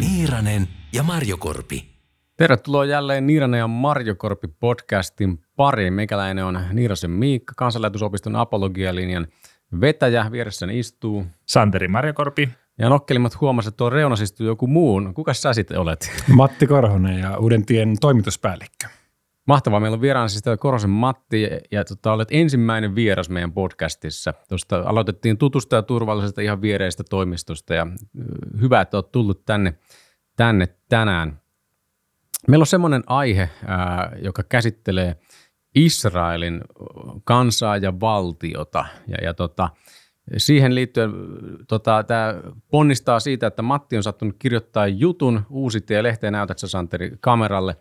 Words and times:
Niiranen 0.00 0.68
ja 0.92 1.02
Marjokorpi. 1.02 1.84
Tervetuloa 2.36 2.84
jälleen 2.84 3.26
Niiranen 3.26 3.58
ja 3.58 3.66
Marjokorpi 3.66 4.48
podcastin 4.48 5.38
pariin. 5.56 5.92
Meikäläinen 5.92 6.44
on 6.44 6.60
Niirasen 6.72 7.10
Miikka, 7.10 7.52
kansanlähetysopiston 7.56 8.36
apologialinjan 8.36 9.26
vetäjä. 9.80 10.32
Vieressäni 10.32 10.78
istuu. 10.78 11.26
Santeri 11.46 11.88
Marjokorpi. 11.88 12.48
Ja 12.78 12.88
nokkelimmat 12.88 13.40
huomasivat, 13.40 13.72
että 13.72 13.78
tuo 13.78 13.90
reunassa 13.90 14.24
istuu 14.24 14.46
joku 14.46 14.66
muun. 14.66 15.14
Kuka 15.14 15.34
sä 15.34 15.52
sitten 15.52 15.78
olet? 15.78 16.12
Matti 16.32 16.66
Korhonen 16.66 17.18
ja 17.18 17.38
Uuden 17.38 17.66
tien 17.66 17.96
toimituspäällikkö. 18.00 18.97
Mahtavaa. 19.48 19.80
Meillä 19.80 19.94
on 19.94 20.00
vieraana 20.00 20.28
siis 20.28 20.44
Korosen 20.58 20.90
Matti 20.90 21.48
ja 21.70 21.84
tota, 21.84 22.12
olet 22.12 22.28
ensimmäinen 22.30 22.94
vieras 22.94 23.30
meidän 23.30 23.52
podcastissa. 23.52 24.34
Tuosta 24.48 24.82
aloitettiin 24.86 25.38
tutusta 25.38 25.76
ja 25.76 25.82
turvallisesta 25.82 26.40
ihan 26.40 26.62
viereistä 26.62 27.04
toimistosta 27.10 27.74
ja 27.74 27.86
hyvä, 28.60 28.80
että 28.80 28.96
olet 28.96 29.12
tullut 29.12 29.44
tänne, 29.44 29.74
tänne 30.36 30.68
tänään. 30.88 31.40
Meillä 32.48 32.62
on 32.62 32.66
semmoinen 32.66 33.02
aihe, 33.06 33.50
ää, 33.66 34.16
joka 34.22 34.42
käsittelee 34.42 35.16
Israelin 35.74 36.60
kansaa 37.24 37.76
ja 37.76 38.00
valtiota. 38.00 38.84
Ja, 39.06 39.16
ja 39.22 39.34
tota, 39.34 39.68
siihen 40.36 40.74
liittyen 40.74 41.12
tota, 41.68 42.04
tämä 42.04 42.34
ponnistaa 42.70 43.20
siitä, 43.20 43.46
että 43.46 43.62
Matti 43.62 43.96
on 43.96 44.02
sattunut 44.02 44.36
kirjoittaa 44.38 44.86
jutun 44.86 45.42
uusi 45.50 45.80
tie 45.80 46.02
lehteen 46.02 46.32
näytätkö 46.32 46.60
sä, 46.60 46.68
Santeri 46.68 47.12
kameralle 47.20 47.76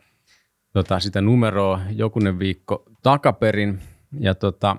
tota, 0.78 1.00
sitä 1.00 1.22
numeroa 1.22 1.82
jokunen 1.92 2.40
viikko 2.40 2.84
takaperin. 3.04 3.80
Ja 4.20 4.36
tota, 4.36 4.78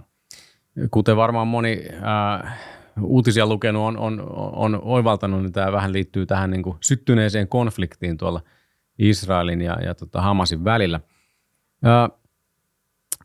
kuten 0.90 1.16
varmaan 1.16 1.48
moni 1.48 1.82
ää, 2.02 2.56
uutisia 3.02 3.46
lukenut 3.46 3.82
on, 3.82 3.98
on, 3.98 4.28
on 4.52 4.80
oivaltanut, 4.82 5.42
niin 5.42 5.52
tämä 5.52 5.72
vähän 5.72 5.92
liittyy 5.92 6.26
tähän 6.26 6.50
niin 6.50 6.62
kuin 6.62 6.76
syttyneeseen 6.80 7.48
konfliktiin 7.48 8.16
tuolla 8.16 8.40
Israelin 8.98 9.60
ja, 9.60 9.78
ja 9.82 9.94
tota 9.94 10.20
Hamasin 10.20 10.64
välillä. 10.64 11.00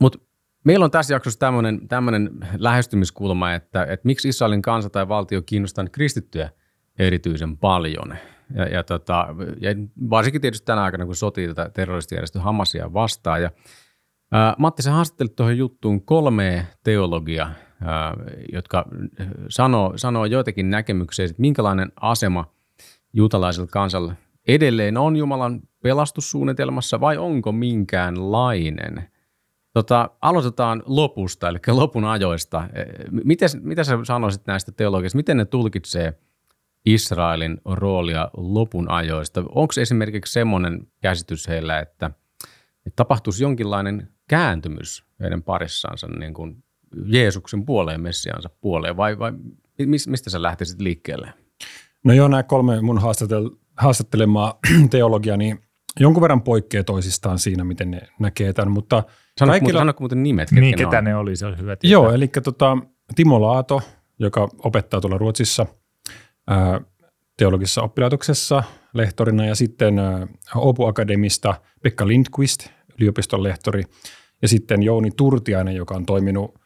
Mutta 0.02 0.20
meillä 0.64 0.86
on 0.86 0.92
tässä 0.92 1.14
jaksossa 1.14 1.40
tämmöinen, 1.40 1.88
tämmöinen 1.88 2.32
lähestymiskulma, 2.58 3.54
että, 3.54 3.84
että 3.84 4.08
miksi 4.08 4.30
Israelin 4.30 4.62
kansa 4.62 4.90
tai 4.90 5.08
valtio 5.08 5.42
kiinnostaa 5.42 5.86
kristittyjä 5.92 6.50
erityisen 7.00 7.58
paljon. 7.58 8.18
Ja, 8.56 8.68
ja, 8.68 8.84
tota, 8.84 9.28
ja 9.62 9.70
varsinkin 10.10 10.42
tietysti 10.42 10.66
tänä 10.66 10.84
aikana, 10.84 11.06
kun 11.06 11.16
sotii 11.16 11.48
tätä 11.48 11.70
terroristijärjestö 11.74 12.40
Hamasia 12.40 12.94
vastaan. 12.94 13.42
Ja, 13.42 13.52
ää, 14.32 14.56
Matti, 14.58 14.82
sä 14.82 14.92
haastattelit 14.92 15.36
tuohon 15.36 15.58
juttuun 15.58 16.06
kolme 16.06 16.68
teologia, 16.84 17.50
ää, 17.82 18.14
jotka 18.54 18.86
sanoo, 19.50 19.94
sanoo 19.96 20.26
joitakin 20.26 20.70
näkemyksiä, 20.70 21.26
että 21.26 21.42
minkälainen 21.42 21.92
asema 21.96 22.46
juutalaisella 23.14 23.68
kansalla 23.72 24.16
edelleen 24.48 24.98
on 24.98 25.16
Jumalan 25.16 25.62
pelastussuunnitelmassa 25.84 27.00
vai 27.00 27.18
onko 27.18 27.52
minkäänlainen? 27.52 29.10
Tota, 29.74 30.10
aloitetaan 30.22 30.84
lopusta, 30.86 31.50
eli 31.50 31.58
lopun 31.68 32.06
ajoista. 32.06 32.64
Miten, 33.24 33.50
mitä 33.62 33.84
sä 33.84 34.00
sanoisit 34.04 34.48
näistä 34.48 34.72
teologiasta? 34.72 35.18
Miten 35.18 35.38
ne 35.38 35.46
tulkitsee 35.46 36.14
Israelin 36.86 37.62
roolia 37.66 38.30
lopun 38.38 38.92
ajoista? 38.92 39.44
Onko 39.50 39.74
esimerkiksi 39.82 40.34
semmoinen 40.34 40.88
käsitys 41.02 41.48
heillä, 41.48 41.80
että, 41.80 42.06
että 42.86 42.96
tapahtuisi 42.96 43.44
jonkinlainen 43.44 44.08
kääntymys 44.30 45.06
heidän 45.20 45.44
parissaansa 45.44 46.08
niin 46.08 46.34
kuin 46.34 46.64
Jeesuksen 47.06 47.66
puoleen, 47.66 48.02
Messiansa 48.02 48.50
puoleen, 48.62 48.98
vai, 48.98 49.20
vai 49.20 49.34
mistä 50.06 50.30
sä 50.30 50.42
lähtisit 50.42 50.82
liikkeelle? 50.82 51.34
No 52.04 52.14
joo, 52.14 52.28
nämä 52.28 52.44
kolme 52.44 52.82
mun 52.82 52.98
haastatel- 52.98 53.58
haastattelemaa 53.78 54.60
teologia, 54.90 55.38
niin 55.38 55.60
jonkun 56.00 56.22
verran 56.22 56.42
poikkeaa 56.42 56.84
toisistaan 56.84 57.40
siinä, 57.40 57.64
miten 57.64 57.92
ne 57.92 58.02
näkee 58.20 58.54
tämän, 58.54 58.72
mutta 58.72 58.96
Sanotko, 58.96 59.52
kaikilla... 59.52 59.60
muuten, 59.60 59.80
sanotko 59.80 60.02
muuten 60.02 60.24
nimet? 60.24 60.52
Niin, 60.52 60.64
ketkä 60.64 60.86
ketä 60.86 60.98
on? 60.98 61.04
ne 61.04 61.16
oli, 61.16 61.36
se 61.36 61.46
on 61.46 61.58
hyvä 61.58 61.76
tietää. 61.76 61.94
Joo, 61.94 62.12
eli 62.12 62.28
tota, 62.28 62.78
Timo 63.16 63.42
Laato, 63.42 63.82
joka 64.20 64.50
opettaa 64.64 65.02
tuolla 65.02 65.18
Ruotsissa 65.18 65.66
teologisessa 67.38 67.82
oppilaitoksessa 67.82 68.64
lehtorina, 68.94 69.46
ja 69.46 69.56
sitten 69.56 69.96
Opu 70.56 70.86
Akademista 70.86 71.56
Pekka 71.84 72.08
Lindqvist, 72.08 72.68
yliopiston 73.00 73.44
lehtori, 73.44 73.84
ja 74.42 74.48
sitten 74.48 74.84
Jouni 74.84 75.12
Turtiainen, 75.12 75.76
joka 75.76 75.96
on 75.96 76.06
toiminut 76.06 76.60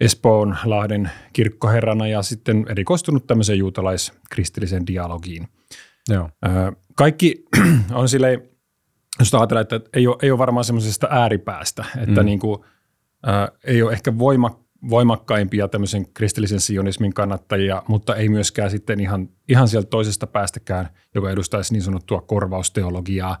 Espoon 0.00 0.56
Lahden 0.64 1.10
kirkkoherrana 1.32 2.06
ja 2.06 2.22
sitten 2.22 2.66
erikoistunut 2.68 3.26
tämmöiseen 3.26 3.58
juutalaiskristilliseen 3.58 4.86
dialogiin. 4.86 5.48
Joo. 6.08 6.30
Kaikki 6.96 7.44
on 7.92 8.08
silleen, 8.08 8.42
jos 9.18 9.34
ajatellaan, 9.34 9.62
että 9.62 9.80
ei 9.92 10.06
ole, 10.06 10.16
ei 10.22 10.30
ole 10.30 10.38
varmaan 10.38 10.64
semmoisesta 10.64 11.08
ääripäästä, 11.10 11.84
että 11.98 12.20
Mm. 12.20 12.26
niin 12.26 12.38
kuin, 12.38 12.64
ei 13.64 13.82
ole 13.82 13.92
ehkä 13.92 14.18
voima, 14.18 14.64
voimakkaimpia 14.90 15.68
tämmöisen 15.68 16.12
kristillisen 16.14 16.60
sionismin 16.60 17.14
kannattajia, 17.14 17.82
mutta 17.88 18.16
ei 18.16 18.28
myöskään 18.28 18.70
sitten 18.70 19.00
ihan, 19.00 19.28
ihan 19.48 19.68
sieltä 19.68 19.88
toisesta 19.88 20.26
päästäkään, 20.26 20.88
joka 21.14 21.30
edustaisi 21.30 21.72
niin 21.72 21.82
sanottua 21.82 22.20
korvausteologiaa. 22.20 23.38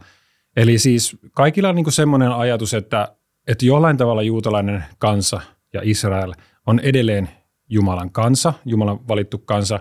Eli 0.56 0.78
siis 0.78 1.16
kaikilla 1.32 1.68
on 1.68 1.74
niin 1.74 1.92
semmoinen 1.92 2.32
ajatus, 2.32 2.74
että, 2.74 3.16
että 3.46 3.66
jollain 3.66 3.96
tavalla 3.96 4.22
juutalainen 4.22 4.84
kansa 4.98 5.40
ja 5.72 5.80
Israel 5.84 6.32
on 6.66 6.80
edelleen 6.80 7.28
Jumalan 7.68 8.12
kansa, 8.12 8.54
Jumalan 8.64 9.08
valittu 9.08 9.38
kansa, 9.38 9.80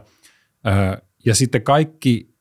ää, 0.64 1.02
ja 1.26 1.36
sitten 1.36 1.62
kaikki 1.62 2.36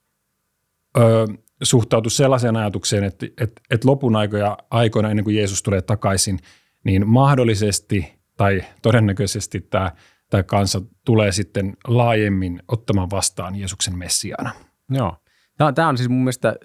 ö, 0.98 1.26
suhtautu 1.62 2.10
sellaiseen 2.10 2.56
ajatukseen, 2.56 3.04
että, 3.04 3.26
että, 3.26 3.62
että 3.70 3.88
lopun 3.88 4.16
aikoja, 4.16 4.58
aikoina 4.70 5.10
ennen 5.10 5.24
kuin 5.24 5.36
Jeesus 5.36 5.62
tulee 5.62 5.82
takaisin, 5.82 6.38
niin 6.84 7.08
mahdollisesti 7.08 8.17
tai 8.38 8.64
todennäköisesti 8.82 9.60
tämä, 9.60 9.92
tämä 10.30 10.42
kansa 10.42 10.80
tulee 11.04 11.32
sitten 11.32 11.76
laajemmin 11.86 12.62
ottamaan 12.68 13.10
vastaan 13.10 13.56
Jeesuksen 13.56 13.98
messiaana. 13.98 14.50
Joo. 14.90 15.16
Tämä, 15.56 15.72
tämä 15.72 15.88
on 15.88 15.96
siis 15.96 16.08
mun 16.08 16.18
mielestä 16.18 16.56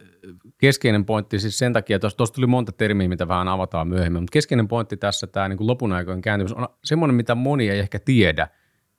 keskeinen 0.57 1.05
pointti 1.05 1.39
siis 1.39 1.57
sen 1.57 1.73
takia, 1.73 1.95
että 1.95 2.09
tuossa 2.17 2.35
tuli 2.35 2.47
monta 2.47 2.71
termiä, 2.71 3.09
mitä 3.09 3.27
vähän 3.27 3.47
avataan 3.47 3.87
myöhemmin, 3.87 4.21
mutta 4.21 4.33
keskeinen 4.33 4.67
pointti 4.67 4.97
tässä 4.97 5.27
tämä 5.27 5.49
niin 5.49 5.57
kuin 5.57 5.67
lopun 5.67 5.91
aikojen 5.91 6.21
kääntymys 6.21 6.53
on 6.53 6.67
semmoinen, 6.83 7.15
mitä 7.15 7.35
moni 7.35 7.69
ei 7.69 7.79
ehkä 7.79 7.99
tiedä 7.99 8.47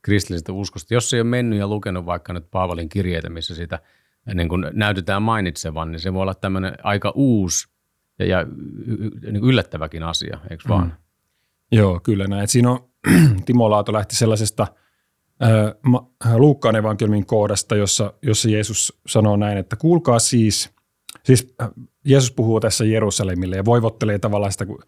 kristillisestä 0.02 0.52
uskosta. 0.52 0.94
Jos 0.94 1.14
ei 1.14 1.20
ole 1.20 1.28
mennyt 1.28 1.58
ja 1.58 1.68
lukenut 1.68 2.06
vaikka 2.06 2.32
nyt 2.32 2.50
Paavalin 2.50 2.88
kirjeitä, 2.88 3.30
missä 3.30 3.54
sitä 3.54 3.78
niin 4.34 4.48
kuin 4.48 4.66
näytetään 4.72 5.22
mainitsevan, 5.22 5.92
niin 5.92 6.00
se 6.00 6.12
voi 6.12 6.22
olla 6.22 6.34
tämmöinen 6.34 6.74
aika 6.82 7.12
uusi 7.14 7.68
ja, 8.18 8.26
ja 8.26 8.46
niin 9.22 9.44
yllättäväkin 9.44 10.02
asia, 10.02 10.38
eikö 10.50 10.64
vaan? 10.68 10.86
Mm. 10.86 11.03
Joo, 11.72 12.00
kyllä 12.00 12.26
näin. 12.26 12.48
Siinä 12.48 12.70
on, 12.70 12.90
Timo 13.46 13.70
Laato 13.70 13.92
lähti 13.92 14.16
sellaisesta 14.16 14.66
Ma- 15.82 16.10
Luukkaan 16.36 16.76
evankeliumin 16.76 17.26
kohdasta, 17.26 17.76
jossa, 17.76 18.12
jossa 18.22 18.50
Jeesus 18.50 19.00
sanoo 19.06 19.36
näin, 19.36 19.58
että 19.58 19.76
kuulkaa 19.76 20.18
siis, 20.18 20.70
siis 21.24 21.54
äh, 21.62 21.68
Jeesus 22.04 22.32
puhuu 22.32 22.60
tässä 22.60 22.84
Jerusalemille 22.84 23.56
ja 23.56 23.64
voivottelee 23.64 24.18
tavallaan 24.18 24.52
sitä, 24.52 24.66
kun, 24.66 24.82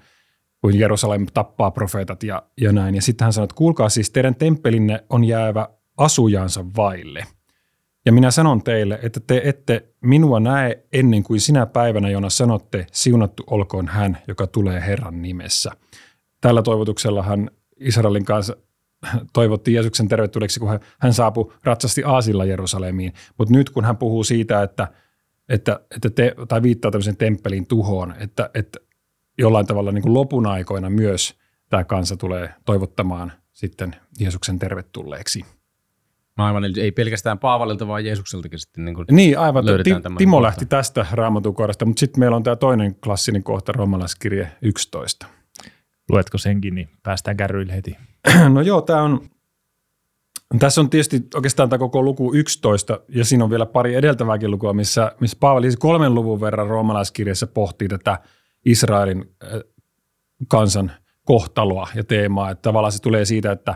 kun 0.60 0.78
Jerusalem 0.78 1.26
tappaa 1.34 1.70
profeetat 1.70 2.22
ja, 2.22 2.42
ja 2.60 2.72
näin. 2.72 2.94
Ja 2.94 3.02
sitten 3.02 3.24
hän 3.24 3.32
sanoo, 3.32 3.44
että 3.44 3.56
kuulkaa 3.56 3.88
siis, 3.88 4.10
teidän 4.10 4.34
temppelinne 4.34 5.04
on 5.10 5.24
jäävä 5.24 5.68
asujansa 5.96 6.64
vaille. 6.76 7.26
Ja 8.06 8.12
minä 8.12 8.30
sanon 8.30 8.62
teille, 8.62 8.98
että 9.02 9.20
te 9.26 9.40
ette 9.44 9.88
minua 10.00 10.40
näe 10.40 10.84
ennen 10.92 11.22
kuin 11.22 11.40
sinä 11.40 11.66
päivänä, 11.66 12.08
jona 12.08 12.30
sanotte, 12.30 12.86
siunattu 12.92 13.44
olkoon 13.46 13.88
hän, 13.88 14.18
joka 14.28 14.46
tulee 14.46 14.80
Herran 14.86 15.22
nimessä. 15.22 15.70
Tällä 16.40 16.62
toivotuksellahan 16.62 17.50
Israelin 17.80 18.24
kanssa 18.24 18.56
toivotti 19.32 19.72
Jeesuksen 19.72 20.08
tervetulleeksi, 20.08 20.60
kun 20.60 20.68
hän- 20.68 20.80
hän 21.00 21.12
saapui 21.14 21.52
ratsasti 21.64 22.04
aasilla 22.04 22.44
Jerusalemiin. 22.44 23.12
Mutta 23.38 23.54
nyt 23.54 23.70
kun 23.70 23.84
hän 23.84 23.96
puhuu 23.96 24.24
siitä, 24.24 24.62
että, 24.62 24.88
että, 25.48 25.80
että 25.96 26.10
te, 26.10 26.34
tai 26.48 26.62
viittaa 26.62 26.90
tämmöisen 26.90 27.16
temppelin 27.16 27.66
tuhoon, 27.66 28.14
että, 28.20 28.50
että 28.54 28.78
jollain 29.38 29.66
tavalla 29.66 29.92
niin 29.92 30.02
kuin 30.02 30.14
lopun 30.14 30.46
aikoina 30.46 30.90
myös 30.90 31.34
tämä 31.68 31.84
kansa 31.84 32.16
tulee 32.16 32.54
toivottamaan 32.64 33.32
sitten 33.52 33.96
Jeesuksen 34.20 34.58
tervetulleeksi. 34.58 35.44
Aivan, 36.36 36.64
eli 36.64 36.80
ei 36.80 36.92
pelkästään 36.92 37.38
Paavalilta, 37.38 37.86
vaan 37.88 38.04
Jeesukseltakin 38.04 38.58
sitten. 38.58 38.84
Niin 38.84 38.94
kuin, 38.94 39.06
Niin, 39.10 39.38
aivan. 39.38 39.66
Löydetään 39.66 40.02
Ti- 40.02 40.08
Timo 40.18 40.36
kohta. 40.36 40.46
lähti 40.46 40.66
tästä 40.66 41.06
raamatun 41.12 41.54
kohdasta, 41.54 41.84
mutta 41.84 42.00
sitten 42.00 42.20
meillä 42.20 42.36
on 42.36 42.42
tämä 42.42 42.56
toinen 42.56 42.94
klassinen 42.94 43.42
kohta, 43.42 43.72
romalaiskirje 43.72 44.52
11. 44.62 45.26
Luetko 46.10 46.38
senkin, 46.38 46.74
niin 46.74 46.88
päästään 47.02 47.36
kärryille 47.36 47.72
heti. 47.72 47.96
No 48.54 48.60
joo, 48.60 48.82
tämä 48.82 49.02
on, 49.02 49.20
tässä 50.58 50.80
on 50.80 50.90
tietysti 50.90 51.26
oikeastaan 51.34 51.68
tämä 51.68 51.78
koko 51.78 52.02
luku 52.02 52.34
11, 52.34 53.00
ja 53.08 53.24
siinä 53.24 53.44
on 53.44 53.50
vielä 53.50 53.66
pari 53.66 53.94
edeltävääkin 53.94 54.50
lukua, 54.50 54.72
missä, 54.72 55.12
missä 55.20 55.36
Paavali 55.40 55.66
siis 55.66 55.76
kolmen 55.76 56.14
luvun 56.14 56.40
verran 56.40 56.66
roomalaiskirjassa 56.66 57.46
pohtii 57.46 57.88
tätä 57.88 58.18
Israelin 58.64 59.24
äh, 59.44 59.60
kansan 60.48 60.92
kohtaloa 61.24 61.88
ja 61.94 62.04
teemaa. 62.04 62.50
Että 62.50 62.62
tavallaan 62.62 62.92
se 62.92 63.02
tulee 63.02 63.24
siitä, 63.24 63.52
että, 63.52 63.72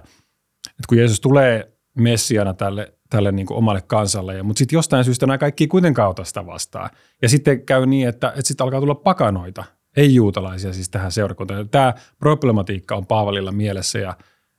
että 0.67 0.85
kun 0.89 0.99
Jeesus 0.99 1.21
tulee 1.21 1.73
messiana 1.99 2.55
tälle, 2.55 2.95
tälle 3.11 3.33
niin 3.33 3.47
omalle 3.51 3.83
kansalle, 3.83 4.37
ja, 4.37 4.45
mutta 4.45 4.59
sitten 4.59 4.77
jostain 4.77 5.05
syystä 5.05 5.27
nämä 5.27 5.39
kaikki 5.39 5.67
kuitenkaan 5.67 6.11
ota 6.11 6.25
sitä 6.25 6.47
vastaan. 6.47 6.91
Ja 7.23 7.29
sitten 7.29 7.67
käy 7.67 7.87
niin, 7.87 8.09
että, 8.09 8.29
että 8.29 8.43
sitten 8.49 8.65
alkaa 8.65 8.81
tulla 8.81 8.95
pakanoita, 8.95 9.65
ei 9.97 10.15
juutalaisia 10.15 10.73
siis 10.73 10.91
tähän 10.91 11.13
seurakuntaan. 11.13 11.69
Tämä 11.69 11.95
problematiikka 12.19 12.97
on 12.97 13.07
Paavalilla 13.07 13.53
mielessä 13.53 13.99
ja, 13.99 14.17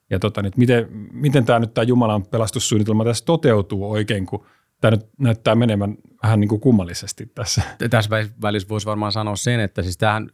ja 0.09 0.19
tota, 0.19 0.41
niin, 0.41 0.53
miten, 0.57 0.87
miten 1.13 1.45
tämä 1.45 1.59
nyt 1.59 1.73
tämä 1.73 1.83
Jumalan 1.83 2.25
pelastussuunnitelma 2.25 3.05
tässä 3.05 3.25
toteutuu 3.25 3.91
oikein, 3.91 4.25
kun 4.25 4.45
tämä 4.81 4.91
nyt 4.91 5.05
näyttää 5.19 5.55
menemään 5.55 5.97
vähän 6.23 6.39
niin 6.39 6.47
kuin 6.47 6.61
kummallisesti 6.61 7.25
tässä. 7.35 7.61
Tässä 7.89 8.09
välissä 8.41 8.69
voisi 8.69 8.87
varmaan 8.87 9.11
sanoa 9.11 9.35
sen, 9.35 9.59
että 9.59 9.81
siis 9.81 9.97
tämähän, 9.97 10.29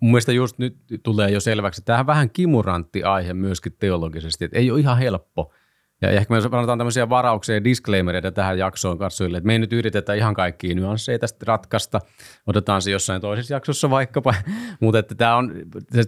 mun 0.00 0.10
mielestä 0.10 0.32
just 0.32 0.58
nyt 0.58 0.76
tulee 1.02 1.30
jo 1.30 1.40
selväksi, 1.40 1.80
että 1.80 1.86
tämähän 1.86 2.06
vähän 2.06 2.30
kimurantti 2.30 3.02
aihe 3.02 3.34
myöskin 3.34 3.76
teologisesti, 3.78 4.44
että 4.44 4.58
ei 4.58 4.70
ole 4.70 4.80
ihan 4.80 4.98
helppo. 4.98 5.52
Ja 6.02 6.10
ehkä 6.10 6.34
me 6.34 6.36
annetaan 6.36 6.78
tämmöisiä 6.78 7.08
varauksia 7.08 7.54
ja 7.54 7.64
disclaimereita 7.64 8.32
tähän 8.32 8.58
jaksoon 8.58 8.98
katsojille, 8.98 9.38
että 9.38 9.46
me 9.46 9.52
ei 9.52 9.58
nyt 9.58 9.72
yritetä 9.72 10.14
ihan 10.14 10.34
kaikkia 10.34 10.74
nyansseja 10.74 11.18
tästä 11.18 11.44
ratkaista. 11.48 12.00
Otetaan 12.46 12.82
se 12.82 12.90
jossain 12.90 13.20
toisessa 13.20 13.54
jaksossa 13.54 13.90
vaikkapa, 13.90 14.34
mutta 14.80 14.98
että 14.98 15.14
tämä 15.14 15.36
on, 15.36 15.54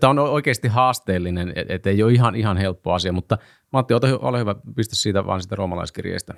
tämä 0.01 0.11
on 0.11 0.19
oikeasti 0.19 0.69
haasteellinen, 0.69 1.53
että 1.69 1.91
ei 1.91 2.03
ole 2.03 2.13
ihan, 2.13 2.35
ihan 2.35 2.57
helppo 2.57 2.93
asia. 2.93 3.13
Mutta 3.13 3.39
Matti, 3.73 3.95
ota, 3.95 4.07
ole 4.19 4.39
hyvä, 4.39 4.55
pistä 4.77 4.97
siitä 4.97 5.27
vaan 5.27 5.43
sitä 5.43 5.57
roomalaiskirjeestä. 5.57 6.35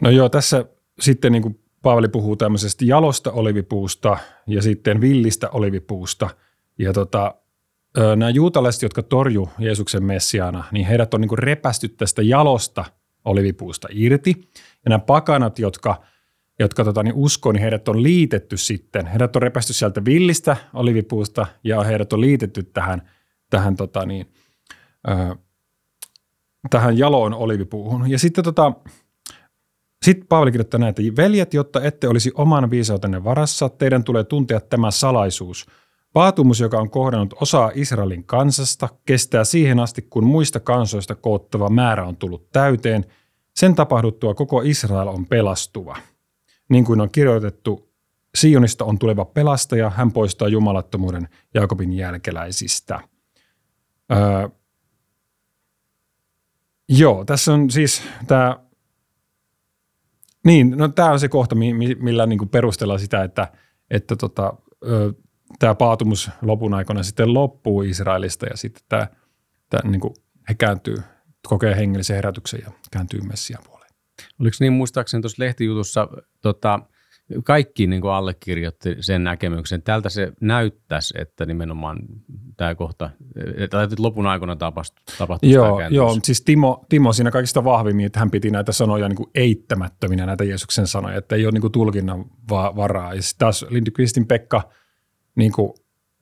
No 0.00 0.10
joo, 0.10 0.28
tässä 0.28 0.64
sitten 1.00 1.32
niin 1.32 1.42
kuin 1.42 1.58
Paavali 1.82 2.08
puhuu 2.08 2.36
tämmöisestä 2.36 2.84
jalosta 2.84 3.30
olivipuusta 3.32 4.18
ja 4.46 4.62
sitten 4.62 5.00
villistä 5.00 5.48
olivipuusta. 5.50 6.30
Ja 6.78 6.92
tota, 6.92 7.34
nämä 8.16 8.30
juutalaiset, 8.30 8.82
jotka 8.82 9.02
torju 9.02 9.48
Jeesuksen 9.58 10.04
messiaana, 10.04 10.64
niin 10.72 10.86
heidät 10.86 11.14
on 11.14 11.20
niin 11.20 11.38
repästy 11.38 11.88
tästä 11.88 12.22
jalosta 12.22 12.84
olivipuusta 13.24 13.88
irti. 13.90 14.50
Ja 14.84 14.88
nämä 14.88 14.98
pakanat, 14.98 15.58
jotka, 15.58 16.02
jotka 16.58 16.84
tota, 16.84 17.02
niin 17.02 17.14
uskoo, 17.14 17.52
niin 17.52 17.62
heidät 17.62 17.88
on 17.88 18.02
liitetty 18.02 18.56
sitten. 18.56 19.06
Heidät 19.06 19.36
on 19.36 19.42
repästy 19.42 19.72
sieltä 19.72 20.04
villistä 20.04 20.56
olivipuusta 20.74 21.46
ja 21.64 21.82
heidät 21.82 22.12
on 22.12 22.20
liitetty 22.20 22.62
tähän, 22.62 23.02
tähän, 23.50 23.76
tota, 23.76 24.06
niin, 24.06 24.32
äh, 25.10 25.38
tähän 26.70 26.98
jaloon 26.98 27.34
olivipuuhun. 27.34 28.10
Ja 28.10 28.18
sitten 28.18 28.44
tota, 28.44 28.72
sitten 30.02 30.26
Paavali 30.28 30.52
kirjoittaa 30.52 30.80
näin, 30.80 30.90
että 30.90 31.02
veljet, 31.16 31.54
jotta 31.54 31.82
ette 31.82 32.08
olisi 32.08 32.32
oman 32.34 32.70
viisautenne 32.70 33.24
varassa, 33.24 33.68
teidän 33.68 34.04
tulee 34.04 34.24
tuntea 34.24 34.60
tämä 34.60 34.90
salaisuus. 34.90 35.66
Paatumus, 36.12 36.60
joka 36.60 36.78
on 36.78 36.90
kohdannut 36.90 37.34
osaa 37.40 37.70
Israelin 37.74 38.24
kansasta, 38.24 38.88
kestää 39.06 39.44
siihen 39.44 39.80
asti, 39.80 40.02
kun 40.02 40.24
muista 40.24 40.60
kansoista 40.60 41.14
koottava 41.14 41.68
määrä 41.68 42.06
on 42.06 42.16
tullut 42.16 42.50
täyteen. 42.50 43.04
Sen 43.56 43.74
tapahduttua 43.74 44.34
koko 44.34 44.62
Israel 44.62 45.08
on 45.08 45.26
pelastuva. 45.26 45.96
Niin 46.68 46.84
kuin 46.84 47.00
on 47.00 47.10
kirjoitettu, 47.10 47.92
Sionista 48.36 48.84
on 48.84 48.98
tuleva 48.98 49.24
pelastaja, 49.24 49.90
hän 49.90 50.12
poistaa 50.12 50.48
jumalattomuuden 50.48 51.28
Jaakobin 51.54 51.92
jälkeläisistä. 51.92 53.00
Öö, 54.12 54.48
joo, 56.88 57.24
tässä 57.24 57.54
on 57.54 57.70
siis 57.70 58.02
tämä 58.26 58.60
niin, 60.44 60.70
no 60.70 60.88
tämä 60.88 61.10
on 61.10 61.20
se 61.20 61.28
kohta, 61.28 61.54
millä 61.98 62.26
niin 62.26 62.38
kuin 62.38 62.48
perustellaan 62.48 63.00
sitä, 63.00 63.24
että, 63.24 63.52
että 63.90 64.16
tota, 64.16 64.54
tämä 65.58 65.74
paatumus 65.74 66.30
lopun 66.42 66.74
aikana 66.74 67.02
sitten 67.02 67.34
loppuu 67.34 67.82
Israelista 67.82 68.46
ja 68.46 68.56
sitten 68.56 68.82
tämä, 68.88 69.06
tämä 69.70 69.90
niin 69.90 70.00
kuin 70.00 70.14
he 70.48 70.54
kääntyy, 70.54 70.96
kokee 71.48 71.76
hengellisen 71.76 72.16
herätyksen 72.16 72.60
ja 72.64 72.72
kääntyy 72.90 73.20
Messiaan 73.20 73.64
puoleen. 73.66 73.90
Oliko 74.40 74.56
niin 74.60 74.72
muistaakseni 74.72 75.20
tuossa 75.20 75.42
lehtijutussa 75.42 76.08
tota, 76.40 76.80
kaikki 77.44 77.86
niin 77.86 78.02
kuin 78.02 78.12
allekirjoitti 78.12 78.96
sen 79.00 79.24
näkemyksen. 79.24 79.82
Tältä 79.82 80.08
se 80.08 80.32
näyttäisi, 80.40 81.14
että 81.18 81.46
nimenomaan 81.46 81.98
tämä 82.56 82.74
kohta, 82.74 83.10
tai 83.70 83.88
lopun 83.98 84.26
aikana 84.26 84.56
tapahtui 84.56 85.50
Joo, 85.50 85.80
joo 85.90 86.18
siis 86.22 86.42
Timo, 86.42 86.84
Timo 86.88 87.12
siinä 87.12 87.30
kaikista 87.30 87.64
vahvimmin, 87.64 88.06
että 88.06 88.18
hän 88.18 88.30
piti 88.30 88.50
näitä 88.50 88.72
sanoja 88.72 89.08
niin 89.08 89.16
kuin 89.16 89.30
eittämättöminä, 89.34 90.26
näitä 90.26 90.44
Jeesuksen 90.44 90.86
sanoja, 90.86 91.18
että 91.18 91.36
ei 91.36 91.46
ole 91.46 91.52
niin 91.52 91.60
kuin 91.60 91.72
tulkinnan 91.72 92.24
va- 92.50 92.76
varaa. 92.76 93.14
Ja 93.14 93.22
sitten 93.22 93.38
taas 93.38 93.66
Lindqvistin 93.68 94.26
Pekka 94.26 94.70
niin 95.36 95.52
kuin 95.52 95.72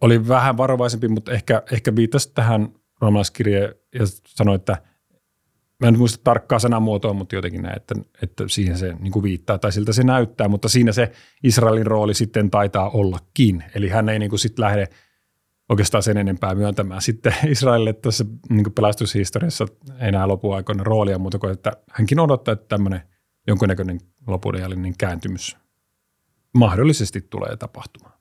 oli 0.01 0.29
vähän 0.29 0.57
varovaisempi, 0.57 1.09
mutta 1.09 1.33
ehkä, 1.33 1.63
ehkä 1.73 1.97
viittasi 1.97 2.33
tähän 2.35 2.69
roomalaiskirjeen 3.01 3.75
ja 3.95 4.07
sanoi, 4.27 4.57
että– 4.57 4.77
mä 5.81 5.89
en 5.89 5.99
muista 5.99 6.21
tarkkaa 6.25 6.59
sanamuotoa, 6.59 7.13
mutta 7.13 7.35
jotenkin 7.35 7.63
näin, 7.63 7.77
että, 7.77 7.95
että 8.23 8.45
siihen 8.47 8.79
se 8.79 8.95
niin 8.99 9.13
kuin 9.13 9.23
viittaa 9.23 9.59
tai 9.59 9.73
siltä 9.73 9.93
se 9.93 10.03
näyttää, 10.03 10.49
mutta 10.49 10.69
siinä 10.69 10.93
se 10.93 11.13
Israelin 11.43 11.87
rooli 11.87 12.15
sitten 12.15 12.51
taitaa 12.51 12.91
ollakin. 12.91 13.65
Eli 13.75 13.89
hän 13.89 14.09
ei 14.09 14.19
niin 14.19 14.31
kuin 14.31 14.41
sitten 14.41 14.65
lähde 14.65 14.89
oikeastaan 15.69 16.03
sen 16.03 16.17
enempää 16.17 16.55
myöntämään 16.55 17.03
sitten 17.03 17.35
Israelille 17.49 17.93
tässä 17.93 18.25
niin 18.51 18.65
kuin 18.65 18.75
pelastushistoriassa 18.75 19.67
enää 19.99 20.29
lopuaikoina 20.29 20.85
roolia 20.85 21.19
muuta 21.19 21.39
kuin, 21.39 21.53
että 21.53 21.73
hänkin 21.91 22.21
odottaa, 22.21 22.53
että 22.53 22.69
tämmöinen 22.69 23.01
jonkunnäköinen 23.47 24.01
lopudellinen 24.27 24.95
kääntymys 24.99 25.57
mahdollisesti 26.55 27.21
tulee 27.21 27.57
tapahtumaan. 27.57 28.20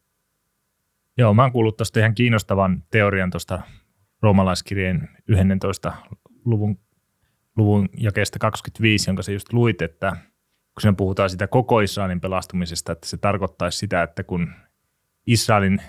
Joo, 1.19 1.33
mä 1.33 1.42
oon 1.42 1.51
kuullut 1.51 1.77
tuosta 1.77 2.00
ihan 2.00 2.16
kiinnostavan 2.16 2.83
teorian 2.92 3.31
tuosta 3.31 3.62
roomalaiskirjeen 4.21 5.10
11. 5.27 5.94
luvun 6.45 6.80
luvun 7.57 7.89
jakeesta 7.98 8.39
25, 8.39 9.10
jonka 9.10 9.21
se 9.21 9.33
just 9.33 9.54
luit, 9.54 9.81
että 9.81 10.12
kun 10.74 10.81
siinä 10.81 10.94
puhutaan 10.94 11.30
sitä 11.30 11.48
koko 11.48 11.80
Israelin 11.80 12.21
pelastumisesta, 12.21 12.92
että 12.92 13.07
se 13.07 13.18
tarkoittaisi 13.18 13.77
sitä, 13.77 14.04
että 14.04 14.24
kun 14.24 14.51
Israelin 15.27 15.81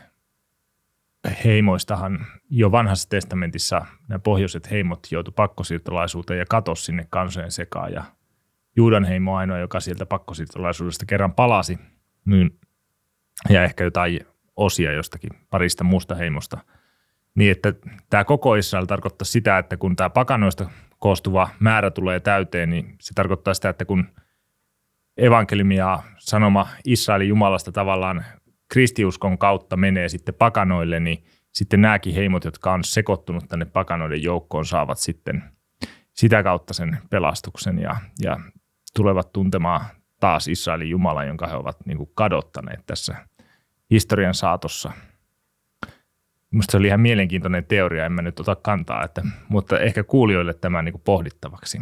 heimoistahan 1.45 2.27
jo 2.51 2.73
vanhassa 2.73 3.09
testamentissa 3.09 3.87
nämä 4.09 4.19
pohjoiset 4.19 4.71
heimot 4.71 5.07
joutu 5.11 5.33
pakkosiirtolaisuuteen 5.33 6.39
ja 6.39 6.47
katosi 6.49 6.85
sinne 6.85 7.07
kansojen 7.11 7.51
sekaan 7.51 7.93
ja 7.93 8.05
Juudan 8.77 9.05
heimo 9.05 9.37
ainoa, 9.37 9.59
joka 9.59 9.81
sieltä 9.81 10.07
pakkosiirtolaisuudesta 10.07 11.07
kerran 11.07 11.35
palasi, 11.35 11.79
niin, 12.25 12.59
ja 13.49 13.65
ehkä 13.65 13.85
jotain 13.85 14.21
osia 14.57 14.93
jostakin 14.93 15.31
parista 15.51 15.85
muusta 15.85 16.15
heimosta, 16.15 16.59
niin 17.35 17.51
että 17.51 17.73
tämä 18.11 18.25
koko 18.25 18.55
Israel 18.55 18.87
tarkoittaa 18.87 19.25
sitä, 19.25 19.59
että 19.59 19.77
kun 19.77 19.97
tämä 19.97 20.11
pakanoista 20.11 20.71
koostuva 20.99 21.49
määrä 21.61 21.91
tulee 21.91 22.21
täyteen, 22.21 22.71
niin 22.71 22.97
se 23.01 23.15
tarkoittaa 23.15 23.55
sitä, 23.55 23.69
että 23.69 23.85
kun 23.85 24.07
evankeliumi 25.17 25.77
ja 25.77 26.03
sanoma 26.19 26.69
Israelin 26.85 27.29
Jumalasta 27.29 27.73
tavallaan 27.73 28.25
kristiuskon 28.69 29.39
kautta 29.39 29.77
menee 29.77 30.09
sitten 30.09 30.35
pakanoille, 30.35 31.01
niin 31.01 31.25
sitten 31.53 31.81
nämäkin 31.81 32.15
heimot, 32.15 32.45
jotka 32.45 32.73
on 32.73 32.85
sekoittunut 32.85 33.45
tänne 33.49 33.65
pakanoiden 33.65 34.23
joukkoon, 34.23 34.65
saavat 34.65 34.99
sitten 34.99 35.43
sitä 36.15 36.43
kautta 36.43 36.75
sen 36.75 36.99
pelastuksen 37.11 37.79
ja, 37.79 37.97
ja 38.23 38.41
tulevat 38.97 39.33
tuntemaan 39.33 39.85
taas 40.21 40.49
Israelin 40.49 40.91
Jumalan, 40.91 41.27
jonka 41.27 41.47
he 41.47 41.55
ovat 41.55 41.77
niin 41.87 41.97
kuin 41.99 42.11
kadottaneet 42.15 42.87
tässä 42.87 43.17
historian 43.91 44.35
saatossa– 44.35 44.93
Minusta 46.51 46.73
se 46.73 46.77
oli 46.77 46.87
ihan 46.87 47.01
mielenkiintoinen 47.01 47.65
teoria, 47.65 48.07
en 48.07 48.13
mä 48.13 48.23
nyt 48.23 48.41
ota 48.41 48.57
kantaa, 48.57 49.05
että, 49.05 49.23
mutta 49.49 49.81
ehkä 49.81 50.05
kuulijoille 50.05 50.55
tämä 50.55 50.83
niin 50.83 51.01
pohdittavaksi. 51.05 51.79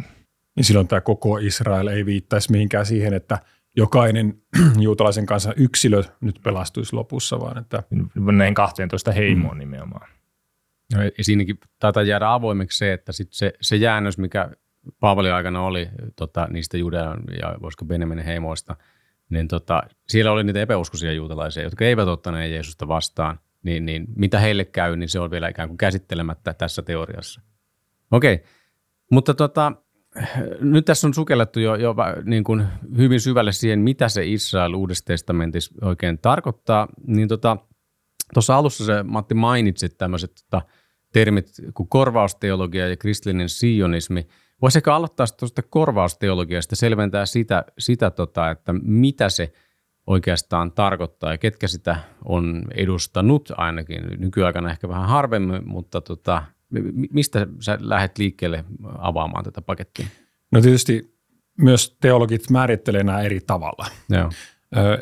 Niin 0.55 0.63
silloin 0.63 0.87
tämä 0.87 1.01
koko 1.01 1.37
Israel 1.37 1.87
ei 1.87 2.05
viittaisi 2.05 2.51
mihinkään 2.51 2.85
siihen, 2.85 3.13
että 3.13 3.37
jokainen 3.75 4.41
juutalaisen 4.79 5.25
kanssa 5.25 5.53
yksilö 5.55 6.03
nyt 6.21 6.39
pelastuisi 6.43 6.93
lopussa, 6.93 7.39
vaan 7.39 7.57
että... 7.57 7.83
Näihin 8.15 8.53
12 8.53 9.11
heimoon 9.11 9.55
mm. 9.55 9.59
nimenomaan. 9.59 10.09
No, 10.95 11.03
ja 11.03 11.23
siinäkin 11.23 11.59
taitaa 11.79 12.03
jäädä 12.03 12.33
avoimeksi 12.33 12.77
se, 12.77 12.93
että 12.93 13.11
sit 13.11 13.27
se, 13.31 13.53
se 13.61 13.75
jäännös, 13.75 14.17
mikä 14.17 14.49
Paavalin 14.99 15.33
aikana 15.33 15.61
oli 15.61 15.89
tota, 16.15 16.47
niistä 16.51 16.77
Judean 16.77 17.23
ja 17.41 17.55
voisiko 17.61 17.85
Benjaminin 17.85 18.25
heimoista, 18.25 18.75
niin 19.29 19.47
tota, 19.47 19.83
siellä 20.07 20.31
oli 20.31 20.43
niitä 20.43 20.61
epäuskoisia 20.61 21.13
juutalaisia, 21.13 21.63
jotka 21.63 21.85
eivät 21.85 22.07
ottaneet 22.07 22.51
Jeesusta 22.51 22.87
vastaan– 22.87 23.39
niin, 23.63 23.85
niin 23.85 24.05
mitä 24.15 24.39
heille 24.39 24.65
käy, 24.65 24.95
niin 24.95 25.09
se 25.09 25.19
on 25.19 25.31
vielä 25.31 25.47
ikään 25.47 25.69
kuin 25.69 25.77
käsittelemättä 25.77 26.53
tässä 26.53 26.81
teoriassa. 26.81 27.41
Okei, 28.11 28.33
okay. 28.33 28.47
mutta 29.11 29.33
tota, 29.33 29.71
nyt 30.59 30.85
tässä 30.85 31.07
on 31.07 31.13
sukellettu 31.13 31.59
jo, 31.59 31.75
jo 31.75 31.95
niin 32.23 32.43
kuin 32.43 32.65
hyvin 32.97 33.21
syvälle 33.21 33.51
siihen, 33.51 33.79
mitä 33.79 34.09
se 34.09 34.25
Israel 34.25 34.73
Uudessa 34.73 35.05
testamentissa 35.05 35.75
oikein 35.81 36.19
tarkoittaa. 36.19 36.87
Niin 37.07 37.27
tota, 37.27 37.57
tuossa 38.33 38.55
alussa 38.55 38.85
se 38.85 39.03
Matti 39.03 39.33
mainitsi 39.33 39.89
tämmöiset 39.89 40.31
tota, 40.35 40.65
termit 41.13 41.45
kuin 41.73 41.89
korvausteologia 41.89 42.87
ja 42.87 42.97
kristillinen 42.97 43.49
sionismi. 43.49 44.27
Voisiko 44.61 44.91
aloittaa 44.91 45.25
tuosta 45.39 45.61
korvausteologiasta 45.61 46.75
selventää 46.75 47.25
sitä, 47.25 47.65
sitä 47.79 48.11
tota, 48.11 48.51
että 48.51 48.73
mitä 48.73 49.29
se– 49.29 49.51
oikeastaan 50.09 50.71
tarkoittaa 50.71 51.31
ja 51.31 51.37
ketkä 51.37 51.67
sitä 51.67 51.99
on 52.25 52.65
edustanut 52.75 53.51
ainakin 53.57 54.01
nykyaikana 54.17 54.71
ehkä 54.71 54.89
vähän 54.89 55.09
harvemmin, 55.09 55.67
mutta 55.67 56.01
tota, 56.01 56.43
mistä 57.11 57.47
sä 57.59 57.77
lähdet 57.81 58.17
liikkeelle 58.17 58.65
avaamaan 58.97 59.43
tätä 59.43 59.61
pakettia? 59.61 60.05
No 60.51 60.61
tietysti 60.61 61.15
myös 61.57 61.97
teologit 62.01 62.49
määrittelee 62.49 63.03
nämä 63.03 63.21
eri 63.21 63.39
tavalla. 63.47 63.85
Joo. 64.09 64.31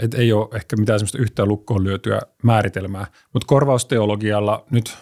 Et 0.02 0.14
ei 0.14 0.34
ole 0.34 0.48
ehkä 0.54 0.76
mitään 0.76 1.00
sellaista 1.00 1.18
yhtään 1.18 1.48
lukkoon 1.48 1.84
lyötyä 1.84 2.22
määritelmää, 2.44 3.08
mutta 3.34 3.48
korvausteologialla 3.48 4.66
nyt 4.72 4.98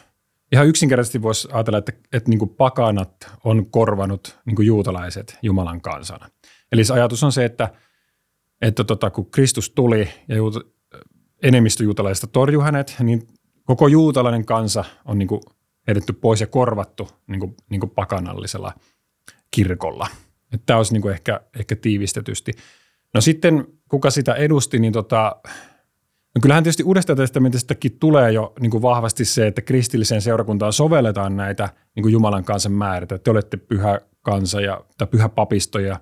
ihan 0.55 0.67
yksinkertaisesti 0.67 1.21
voisi 1.21 1.47
ajatella, 1.51 1.77
että, 1.77 1.93
että 2.13 2.29
niin 2.29 2.49
pakanat 2.49 3.31
on 3.43 3.65
korvanut 3.65 4.39
niin 4.45 4.65
juutalaiset 4.65 5.37
Jumalan 5.41 5.81
kansana. 5.81 6.29
Eli 6.71 6.83
se 6.83 6.93
ajatus 6.93 7.23
on 7.23 7.31
se, 7.31 7.45
että, 7.45 7.69
että 8.61 8.83
tota, 8.83 9.09
kun 9.09 9.31
Kristus 9.31 9.69
tuli 9.69 10.09
ja 10.27 10.35
juuta, 10.35 10.59
enemmistö 11.43 11.83
juutalaisista 11.83 12.27
torjui 12.27 12.63
hänet, 12.63 12.95
niin 12.99 13.27
koko 13.63 13.87
juutalainen 13.87 14.45
kansa 14.45 14.83
on 15.05 15.17
niin 15.17 15.29
edetty 15.87 16.13
pois 16.13 16.41
ja 16.41 16.47
korvattu 16.47 17.09
niin 17.27 17.39
kuin, 17.39 17.55
niin 17.69 17.79
kuin 17.79 17.89
pakanallisella 17.89 18.73
kirkolla. 19.51 20.07
Tämä 20.65 20.77
olisi 20.77 20.93
niin 20.93 21.11
ehkä, 21.11 21.41
ehkä 21.59 21.75
tiivistetysti. 21.75 22.51
No 23.13 23.21
sitten, 23.21 23.67
kuka 23.89 24.09
sitä 24.09 24.33
edusti, 24.33 24.79
niin 24.79 24.93
tota, 24.93 25.35
no 26.35 26.39
kyllähän 26.41 26.63
tietysti 26.63 26.83
Uudesta 26.83 27.15
testamentistakin 27.15 27.99
tulee 27.99 28.31
jo 28.31 28.53
niin 28.59 28.71
kuin 28.71 28.81
vahvasti 28.81 29.25
se, 29.25 29.47
että 29.47 29.61
kristilliseen 29.61 30.21
seurakuntaan 30.21 30.73
sovelletaan 30.73 31.35
näitä 31.37 31.69
niin 31.95 32.03
kuin 32.03 32.13
Jumalan 32.13 32.43
kansan 32.43 32.71
määritä. 32.71 33.17
Te 33.17 33.31
olette 33.31 33.57
pyhä 33.57 33.99
kansa 34.21 34.61
ja, 34.61 34.81
tai 34.97 35.07
pyhä 35.07 35.29
papisto 35.29 35.79
ja 35.79 35.99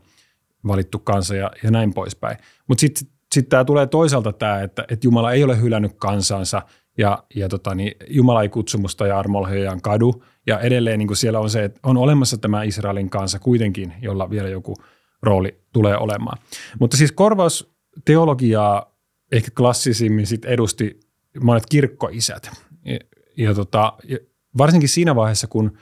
valittu 0.68 1.00
kansa 1.00 1.36
ja, 1.36 1.52
ja 1.64 1.72
näin 1.72 1.94
poispäin. 1.94 2.38
Mutta 2.68 2.82
sitten 2.82 3.08
sit 3.34 3.50
tämä 3.50 3.66
tulee 3.66 3.88
toisaalta 3.88 4.34
tämä, 4.34 4.62
että, 4.62 4.86
että 4.90 5.08
Jumala 5.08 5.32
ei 5.32 5.44
ole 5.44 5.62
hylännyt 5.62 5.94
kansansa 5.98 6.62
ja, 6.98 7.24
ja 7.36 7.50
tota, 7.50 7.76
niin 7.76 7.92
Jumala 8.08 8.42
ei 8.42 8.50
kutsumusta 8.50 9.08
ja 9.08 9.20
armolhejaan 9.20 9.82
kadu. 9.82 10.24
Ja 10.48 10.60
edelleen 10.60 11.00
niin 11.00 11.08
kuin 11.08 11.18
siellä 11.18 11.40
on 11.40 11.50
se, 11.50 11.64
että 11.64 11.80
on 11.84 11.98
olemassa 11.98 12.38
tämä 12.38 12.64
Israelin 12.64 13.10
kansa 13.10 13.40
kuitenkin, 13.40 13.94
jolla 14.02 14.30
vielä 14.30 14.50
joku– 14.50 14.76
rooli 15.24 15.60
tulee 15.74 15.98
olemaan. 15.98 16.38
Mutta 16.80 16.98
siis 16.98 17.12
korvausteologiaa 17.12 18.93
ehkä 19.34 19.52
klassisimmin 19.58 20.28
sit 20.28 20.46
edusti 20.46 21.00
monet 21.42 21.64
kirkkoisät. 21.70 22.52
Ja, 22.86 23.00
ja, 23.38 23.54
tota, 23.54 23.94
ja 24.04 24.18
varsinkin 24.58 24.90
siinä 24.90 25.16
vaiheessa, 25.16 25.48
kun 25.48 25.78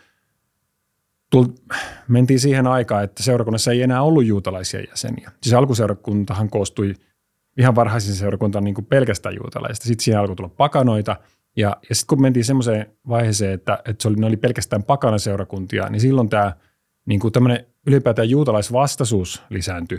tull, 1.29 1.45
mentiin 2.07 2.39
siihen 2.39 2.67
aikaan, 2.67 3.03
että 3.03 3.23
seurakunnassa 3.23 3.71
ei 3.71 3.81
enää 3.81 4.01
ollut 4.01 4.25
juutalaisia 4.25 4.79
jäseniä. 4.89 5.31
Siis 5.41 5.53
alkuseurakuntahan 5.53 6.49
koostui 6.49 6.93
ihan 7.57 7.75
varhaisin 7.75 8.15
seurakuntaan 8.15 8.63
niin 8.63 8.85
pelkästään 8.89 9.35
juutalaisista. 9.35 9.87
Sitten 9.87 10.03
siihen 10.03 10.19
alkoi 10.19 10.35
tulla 10.35 10.49
pakanoita. 10.49 11.15
Ja, 11.55 11.77
ja 11.89 11.95
sitten 11.95 12.07
kun 12.07 12.21
mentiin 12.21 12.45
semmoiseen 12.45 12.85
vaiheeseen, 13.09 13.53
että, 13.53 13.79
että 13.85 14.01
se 14.01 14.07
oli, 14.07 14.15
ne 14.17 14.25
oli 14.25 14.37
pelkästään 14.37 14.83
pakanaseurakuntia, 14.83 15.89
niin 15.89 16.01
silloin 16.01 16.29
tämä 16.29 16.55
niin 17.05 17.21
ylipäätään 17.87 18.29
juutalaisvastaisuus 18.29 19.43
lisääntyi. 19.49 19.97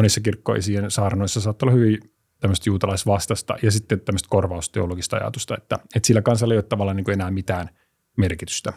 Monissa 0.00 0.20
kirkkoisien 0.20 0.90
saarnoissa 0.90 1.40
saattaa 1.40 1.66
olla 1.66 1.78
hyvin 1.78 1.98
tämmöistä 2.40 2.70
juutalaisvastasta 2.70 3.56
ja 3.62 3.70
sitten 3.70 4.00
tämmöistä 4.00 4.28
korvausteologista 4.30 5.16
ajatusta, 5.16 5.56
että, 5.56 5.78
että 5.96 6.06
sillä 6.06 6.22
kansalla 6.22 6.54
ei 6.54 6.58
ole 6.58 6.62
tavallaan 6.62 6.96
niin 6.96 7.10
enää 7.10 7.30
mitään 7.30 7.68
merkitystä. 8.16 8.72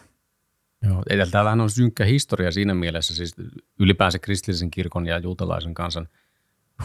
Joo, 0.82 1.03
täällähän 1.32 1.62
on 1.62 1.70
synkkä 1.70 2.06
historia 2.06 2.51
siinä 2.51 2.74
mielessä, 2.74 3.15
siis 3.15 3.36
ylipäänsä 3.80 4.20
kristillisen 4.20 4.72
kirkon 4.72 5.06
ja 5.06 5.18
juutalaisen 5.18 5.74
kansan 5.74 6.08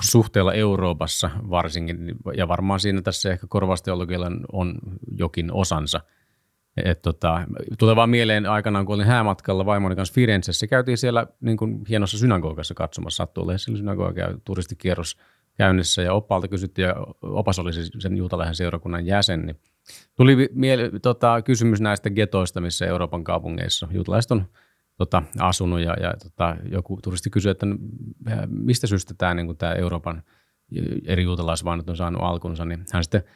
suhteella 0.01 0.55
Euroopassa 0.55 1.31
varsinkin, 1.51 2.15
ja 2.37 2.49
varmaan 2.49 2.81
siinä 2.81 3.03
tässä 3.03 3.33
ehkä 3.33 3.47
korvausteologialla 3.47 4.31
on 4.53 4.79
jokin 5.17 5.53
osansa– 5.53 6.01
et 6.85 7.03
tota, 7.03 7.47
tulee 7.79 7.97
vaan 7.97 8.11
mieleen 8.11 8.47
aikanaan, 8.47 8.87
kun 8.87 8.95
olin 8.95 9.07
häämatkalla 9.07 9.67
vaimoni 9.67 9.97
kanssa 9.97 10.15
Firenzessä, 10.15 10.67
käytiin 10.67 10.99
siellä 10.99 11.27
niin 11.41 11.57
kuin 11.57 11.85
hienossa 11.89 12.19
synagogassa 12.19 12.75
katsomassa, 12.75 13.17
sattuu 13.17 13.45
olemaan 13.45 13.59
siellä 13.59 13.79
synagoga 13.79 14.35
turistikierros 14.45 15.17
käynnissä. 15.55 16.03
Ja 16.03 16.13
oppaalta 16.13 16.49
kysyttiin 16.49 16.89
ja 16.89 16.95
opas 17.23 17.59
oli 17.59 17.73
siis 17.73 17.91
sen 17.99 18.17
juutalaisen 18.17 18.55
seurakunnan 18.55 19.07
jäsen, 19.07 19.47
niin 19.47 19.57
tuli 20.17 20.49
miele- 20.53 20.99
tota, 21.03 21.43
kysymys 21.43 21.81
näistä 21.81 22.11
getoista, 22.11 22.61
missä 22.61 22.87
Euroopan 22.87 23.25
kaupungeissa 23.25 23.89
juutalaiset 23.91 24.31
on 24.31 24.45
tota, 24.97 25.23
asunut. 25.39 25.81
Ja, 25.81 25.97
ja 26.01 26.15
tota, 26.23 26.57
joku 26.73 26.99
turisti 27.03 27.31
kysyi, 27.31 27.51
että 27.51 27.67
mistä 28.47 28.87
syystä 28.87 29.15
tämä, 29.19 29.35
niin 29.35 29.57
tämä 29.57 29.73
Euroopan 29.73 30.23
eri 31.07 31.23
juutalaisvainot 31.23 31.91
on 31.91 31.97
saanut 31.97 32.23
alkunsa, 32.23 32.65
niin 32.65 32.85
hän 32.93 33.05
sitten– 33.05 33.23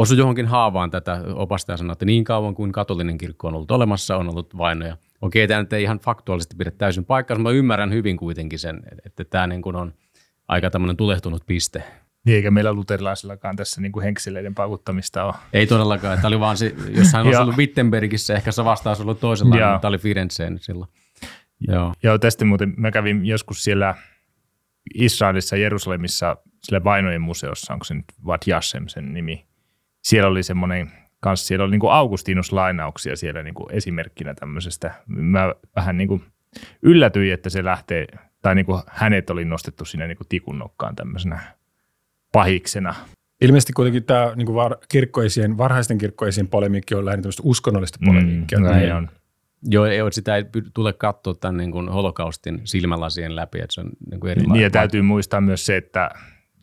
osui 0.00 0.18
johonkin 0.18 0.46
haavaan 0.46 0.90
tätä 0.90 1.22
opasta 1.34 1.72
ja 1.72 1.76
sanoi, 1.76 1.92
että 1.92 2.04
niin 2.04 2.24
kauan 2.24 2.54
kuin 2.54 2.72
katolinen 2.72 3.18
kirkko 3.18 3.48
on 3.48 3.54
ollut 3.54 3.70
olemassa, 3.70 4.16
on 4.16 4.28
ollut 4.28 4.58
vainoja. 4.58 4.96
Okei, 5.20 5.48
tämä 5.48 5.60
nyt 5.60 5.72
ei 5.72 5.82
ihan 5.82 5.98
faktuaalisesti 5.98 6.56
pidä 6.56 6.70
täysin 6.70 7.04
paikkaa, 7.04 7.36
mutta 7.36 7.48
mä 7.48 7.56
ymmärrän 7.56 7.92
hyvin 7.92 8.16
kuitenkin 8.16 8.58
sen, 8.58 8.82
että 9.06 9.24
tämä 9.24 9.46
niin 9.46 9.62
kuin 9.62 9.76
on 9.76 9.94
aika 10.48 10.70
tämmöinen 10.70 10.96
tulehtunut 10.96 11.42
piste. 11.46 11.82
Niin, 12.24 12.36
eikä 12.36 12.50
meillä 12.50 12.72
luterilaisillakaan 12.72 13.56
tässä 13.56 13.80
niin 13.80 13.92
kuin 13.92 14.04
henkseleiden 14.04 14.54
paukuttamista 14.54 15.24
ole. 15.24 15.34
Ei 15.52 15.66
todellakaan. 15.66 16.16
Tämä 16.16 16.28
oli 16.28 16.40
vaan 16.40 16.56
se, 16.56 16.74
jos 16.96 17.12
hän 17.12 17.26
olisi 17.26 17.40
ollut 17.40 17.56
Wittenbergissä, 17.56 18.34
ehkä 18.34 18.52
se 18.52 18.64
vastaus 18.64 19.00
ollut 19.00 19.20
toisenlainen, 19.20 19.68
mutta 19.68 19.80
tämä 19.80 19.88
oli 19.88 19.98
Firenzeen 19.98 20.58
silloin. 20.58 20.90
Joo. 21.68 21.92
Joo, 22.02 22.18
tästä 22.18 22.44
muuten 22.44 22.74
mä 22.76 22.90
kävin 22.90 23.26
joskus 23.26 23.64
siellä 23.64 23.94
Israelissa, 24.94 25.56
Jerusalemissa, 25.56 26.36
sille 26.62 26.84
vainojen 26.84 27.20
museossa, 27.20 27.72
onko 27.72 27.84
se 27.84 27.94
nyt 27.94 28.04
Vad 28.26 28.42
Yashem 28.48 28.88
sen 28.88 29.14
nimi, 29.14 29.49
siellä 30.02 30.30
oli 30.30 30.42
semmoinen 30.42 30.90
kanssa, 31.20 31.46
siellä 31.46 31.64
oli 31.64 31.70
niin 31.70 31.80
kuin 31.80 31.92
Augustinus-lainauksia 31.92 33.16
siellä 33.16 33.42
niin 33.42 33.54
kuin 33.54 33.72
esimerkkinä 33.72 34.34
tämmöisestä. 34.34 34.94
Mä 35.06 35.54
vähän 35.76 35.96
niin 35.96 36.08
kuin 36.08 36.22
yllätyin, 36.82 37.34
että 37.34 37.50
se 37.50 37.64
lähtee, 37.64 38.06
tai 38.42 38.54
niin 38.54 38.66
kuin 38.66 38.82
hänet 38.86 39.30
oli 39.30 39.44
nostettu 39.44 39.84
sinne 39.84 40.06
niin 40.06 40.16
kuin 40.16 40.28
tikun 40.28 40.58
nokkaan 40.58 40.96
tämmöisenä 40.96 41.40
pahiksena. 42.32 42.94
Ilmeisesti 43.40 43.72
kuitenkin 43.72 44.04
tämä 44.04 44.32
niin 44.36 44.46
kuin 44.46 44.56
var, 44.56 44.76
kirkkoisien, 44.88 45.58
varhaisten 45.58 45.98
kirkkoisien 45.98 46.48
polemiikki 46.48 46.94
on 46.94 47.04
lähinnä 47.04 47.22
tämmöistä 47.22 47.42
uskonnollista 47.44 47.98
mm, 48.00 48.06
polemiikkia. 48.06 48.58
Mm, 48.58 48.64
näin 48.64 48.94
on. 48.94 49.10
Joo, 49.62 49.86
ei, 49.86 50.00
sitä 50.10 50.36
ei 50.36 50.44
tule 50.74 50.92
katsoa 50.92 51.34
tämän 51.34 51.56
niin 51.56 51.72
kuin 51.72 51.88
holokaustin 51.88 52.60
silmälasien 52.64 53.36
läpi, 53.36 53.58
että 53.58 53.74
se 53.74 53.80
on 53.80 53.90
niin 54.10 54.20
kuin 54.20 54.30
erilainen. 54.30 54.52
Niin 54.52 54.62
ja 54.62 54.70
täytyy 54.70 55.02
muistaa 55.02 55.40
myös 55.40 55.66
se, 55.66 55.76
että 55.76 56.10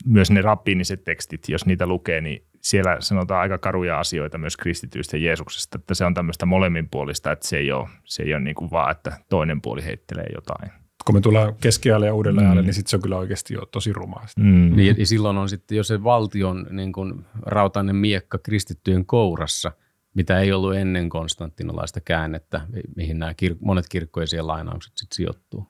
myös 0.06 0.32
ne 0.32 0.41
rabbiiniset 0.41 1.03
tekstit, 1.03 1.50
jos 1.50 1.65
niitä 1.65 1.88
lukee, 1.88 2.22
niin 2.22 2.47
siellä 2.62 2.98
sanotaan 3.00 3.42
aika 3.42 3.58
karuja 3.58 4.00
asioita 4.00 4.38
myös 4.38 4.58
kristityistä 4.58 5.18
Jeesuksesta, 5.18 5.78
että 5.78 5.94
se 5.94 6.06
on 6.06 6.14
tämmöistä 6.14 6.46
molemminpuolista, 6.46 7.32
että 7.32 7.48
se 7.48 7.58
ei 7.58 7.72
ole, 7.72 7.90
se 8.04 8.24
ei 8.24 8.34
ole 8.34 8.42
niin 8.42 8.56
kuin 8.56 8.72
vaan, 8.72 8.92
että 8.92 9.18
toinen 9.30 9.62
puoli 9.62 9.86
heittelee 9.86 10.28
jotain. 10.36 10.72
Kun 11.06 11.16
me 11.16 11.22
tullaan 11.22 11.56
keskiajalle 11.56 12.06
ja 12.06 12.14
uudelle 12.14 12.42
mm. 12.42 12.62
niin 12.62 12.74
sitten 12.74 12.90
se 12.90 12.96
on 12.96 13.02
kyllä 13.02 13.18
oikeasti 13.18 13.54
jo 13.54 13.66
tosi 13.66 13.94
rumaa. 13.94 14.26
Mm. 14.38 14.76
Niin, 14.76 14.96
ja 14.98 15.06
silloin 15.06 15.38
on 15.38 15.50
sitten 15.50 15.76
jo 15.76 15.84
se 15.84 16.04
valtion 16.04 16.68
niin 16.70 16.94
kuin 16.94 17.26
rautainen 17.42 17.96
miekka 17.96 18.38
kristittyjen 18.38 19.06
kourassa, 19.06 19.72
mitä 20.14 20.40
ei 20.40 20.52
ollut 20.52 20.76
ennen 20.76 21.10
konstantinolaista 21.10 22.02
käännettä, 22.02 22.62
mihin 22.96 23.20
nämä 23.20 23.32
kir- 23.32 23.58
monet 23.62 23.86
kirkkojen 23.90 24.48
lainaukset 24.48 24.94
sitten 24.96 25.16
sijoittuu. 25.16 25.68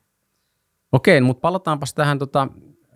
Okei, 0.92 1.22
mutta 1.22 1.42
palataanpas 1.42 1.94
tähän 1.94 2.20
tota, 2.20 2.48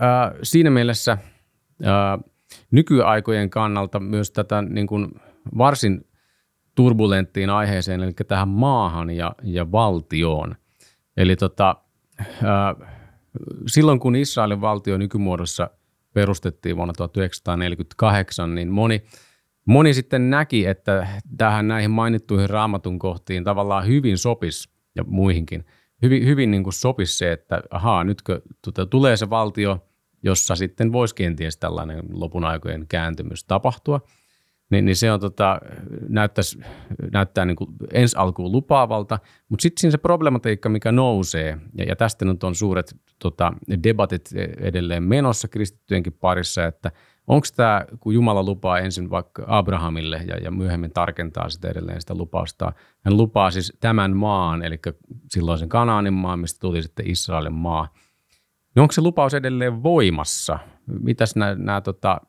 äh, 0.01 0.39
siinä 0.43 0.69
mielessä 0.69 1.11
äh, 1.11 2.30
nykyaikojen 2.71 3.49
kannalta 3.49 3.99
myös 3.99 4.31
tätä 4.31 4.61
niin 4.61 4.87
kuin 4.87 5.07
varsin 5.57 6.07
turbulenttiin 6.75 7.49
aiheeseen, 7.49 8.03
eli 8.03 8.13
tähän 8.13 8.47
maahan 8.47 9.09
ja, 9.09 9.35
ja 9.43 9.71
valtioon. 9.71 10.55
Eli 11.17 11.35
tota, 11.35 11.75
ää, 12.43 12.75
silloin 13.67 13.99
kun 13.99 14.15
Israelin 14.15 14.61
valtio 14.61 14.97
nykymuodossa 14.97 15.69
perustettiin 16.13 16.75
vuonna 16.75 16.93
1948, 16.93 18.55
niin 18.55 18.69
moni, 18.69 19.03
moni 19.65 19.93
sitten 19.93 20.29
näki, 20.29 20.65
että 20.65 21.07
tähän 21.37 21.67
näihin 21.67 21.91
mainittuihin 21.91 22.49
raamatun 22.49 22.99
kohtiin 22.99 23.43
tavallaan 23.43 23.87
hyvin 23.87 24.17
sopisi 24.17 24.69
ja 24.95 25.03
muihinkin, 25.03 25.65
hyvin, 26.01 26.25
hyvin 26.25 26.51
niin 26.51 26.63
kuin 26.63 26.73
sopisi 26.73 27.17
se, 27.17 27.31
että 27.31 27.61
ahaa, 27.69 28.03
nytkö 28.03 28.41
tuota, 28.63 28.85
tulee 28.85 29.17
se 29.17 29.29
valtio– 29.29 29.79
jossa 30.23 30.55
sitten 30.55 30.91
voisi 30.91 31.15
kenties 31.15 31.57
tällainen 31.57 32.03
lopun 32.11 32.45
aikojen 32.45 32.87
kääntymys 32.87 33.43
tapahtua, 33.43 34.01
niin, 34.71 34.85
niin 34.85 34.95
se 34.95 35.11
on 35.11 35.19
tota, 35.19 35.59
näyttäisi, 36.09 36.59
näyttää 37.13 37.45
niin 37.45 37.57
ensi 37.93 38.17
alkuun 38.17 38.51
lupaavalta, 38.51 39.19
mutta 39.49 39.63
sitten 39.63 39.81
siinä 39.81 39.91
se 39.91 39.97
problematiikka, 39.97 40.69
mikä 40.69 40.91
nousee, 40.91 41.57
ja, 41.77 41.83
ja 41.83 41.95
tästä 41.95 42.25
nyt 42.25 42.43
on 42.43 42.55
suuret 42.55 42.95
tota, 43.19 43.53
debatit 43.83 44.29
edelleen 44.57 45.03
menossa 45.03 45.47
kristittyjenkin 45.47 46.13
parissa, 46.13 46.65
että 46.65 46.91
onko 47.27 47.47
tämä, 47.55 47.85
kun 47.99 48.13
Jumala 48.13 48.43
lupaa 48.43 48.79
ensin 48.79 49.09
vaikka 49.09 49.43
Abrahamille 49.47 50.21
ja, 50.27 50.37
ja 50.37 50.51
myöhemmin 50.51 50.91
tarkentaa 50.91 51.49
sitä 51.49 51.69
edelleen 51.69 52.01
sitä 52.01 52.15
lupausta, 52.15 52.73
hän 53.05 53.17
lupaa 53.17 53.51
siis 53.51 53.73
tämän 53.79 54.17
maan, 54.17 54.63
eli 54.63 54.79
silloisen 55.29 55.69
Kanaanin 55.69 56.13
maan, 56.13 56.39
mistä 56.39 56.59
tuli 56.59 56.81
sitten 56.81 57.09
Israelin 57.09 57.53
maa, 57.53 57.93
niin 58.75 58.81
onko 58.81 58.91
se 58.91 59.01
lupaus 59.01 59.33
edelleen 59.33 59.83
voimassa? 59.83 60.59
Mitäs 60.99 61.35
nämä, 61.35 61.55
nämä 61.55 61.81
tota, 61.81 62.21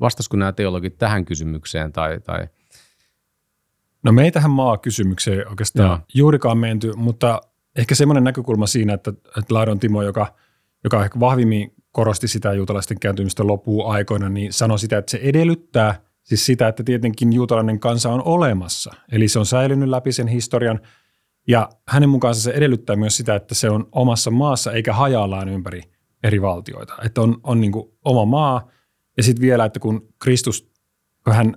vastasiko 0.00 0.36
nämä 0.36 0.52
teologit 0.52 0.98
tähän 0.98 1.24
kysymykseen 1.24 1.92
tai, 1.92 2.20
tai 2.20 2.48
No 4.02 4.12
me 4.12 4.24
ei 4.24 4.30
tähän 4.30 4.50
maa-kysymykseen 4.50 5.48
oikeastaan 5.48 5.88
Joo. 5.88 5.98
juurikaan 6.14 6.58
menty, 6.58 6.92
mutta 6.96 7.40
ehkä 7.76 7.94
semmoinen 7.94 8.24
näkökulma 8.24 8.66
siinä, 8.66 8.94
että, 8.94 9.10
että 9.10 9.54
Laidon 9.54 9.78
Timo, 9.78 10.02
joka, 10.02 10.34
joka 10.84 11.04
ehkä 11.04 11.20
vahvimmin 11.20 11.74
korosti 11.92 12.28
sitä 12.28 12.52
juutalaisten 12.52 13.00
kääntymistä 13.00 13.46
loppuun 13.46 13.92
aikoina, 13.92 14.28
niin 14.28 14.52
sanoi 14.52 14.78
sitä, 14.78 14.98
että 14.98 15.10
se 15.10 15.20
edellyttää 15.22 16.00
siis 16.22 16.46
sitä, 16.46 16.68
että 16.68 16.82
tietenkin 16.82 17.32
juutalainen 17.32 17.80
kansa 17.80 18.10
on 18.10 18.22
olemassa. 18.24 18.94
Eli 19.12 19.28
se 19.28 19.38
on 19.38 19.46
säilynyt 19.46 19.88
läpi 19.88 20.12
sen 20.12 20.28
historian 20.28 20.80
ja 21.48 21.68
hänen 21.88 22.08
mukaansa 22.08 22.40
se 22.40 22.50
edellyttää 22.50 22.96
myös 22.96 23.16
sitä, 23.16 23.34
että 23.34 23.54
se 23.54 23.70
on 23.70 23.88
omassa 23.92 24.30
maassa 24.30 24.72
eikä 24.72 24.92
hajallaan 24.92 25.48
ympäri 25.48 25.82
eri 26.22 26.42
valtioita. 26.42 26.94
Että 27.04 27.20
on, 27.20 27.40
on 27.42 27.60
niin 27.60 27.72
oma 28.04 28.24
maa 28.24 28.70
ja 29.16 29.22
sitten 29.22 29.42
vielä, 29.42 29.64
että 29.64 29.80
kun 29.80 30.08
Kristus, 30.18 30.70
kun 31.24 31.34
hän 31.34 31.54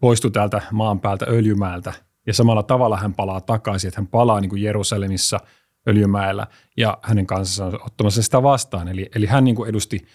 poistui 0.00 0.30
täältä 0.30 0.62
maan 0.72 1.00
päältä 1.00 1.26
öljymäältä 1.28 1.92
ja 2.26 2.34
samalla 2.34 2.62
tavalla 2.62 2.96
hän 2.96 3.14
palaa 3.14 3.40
takaisin, 3.40 3.88
että 3.88 4.00
hän 4.00 4.06
palaa 4.06 4.40
niin 4.40 4.50
kuin 4.50 4.62
Jerusalemissa 4.62 5.40
öljymäellä 5.88 6.46
ja 6.76 6.98
hänen 7.02 7.26
kanssaan 7.26 7.74
on 7.74 7.80
ottamassa 7.86 8.22
sitä 8.22 8.42
vastaan. 8.42 8.88
Eli, 8.88 9.08
eli 9.14 9.26
hän 9.26 9.44
niin 9.44 9.56
kuin 9.56 9.68
edusti 9.68 10.06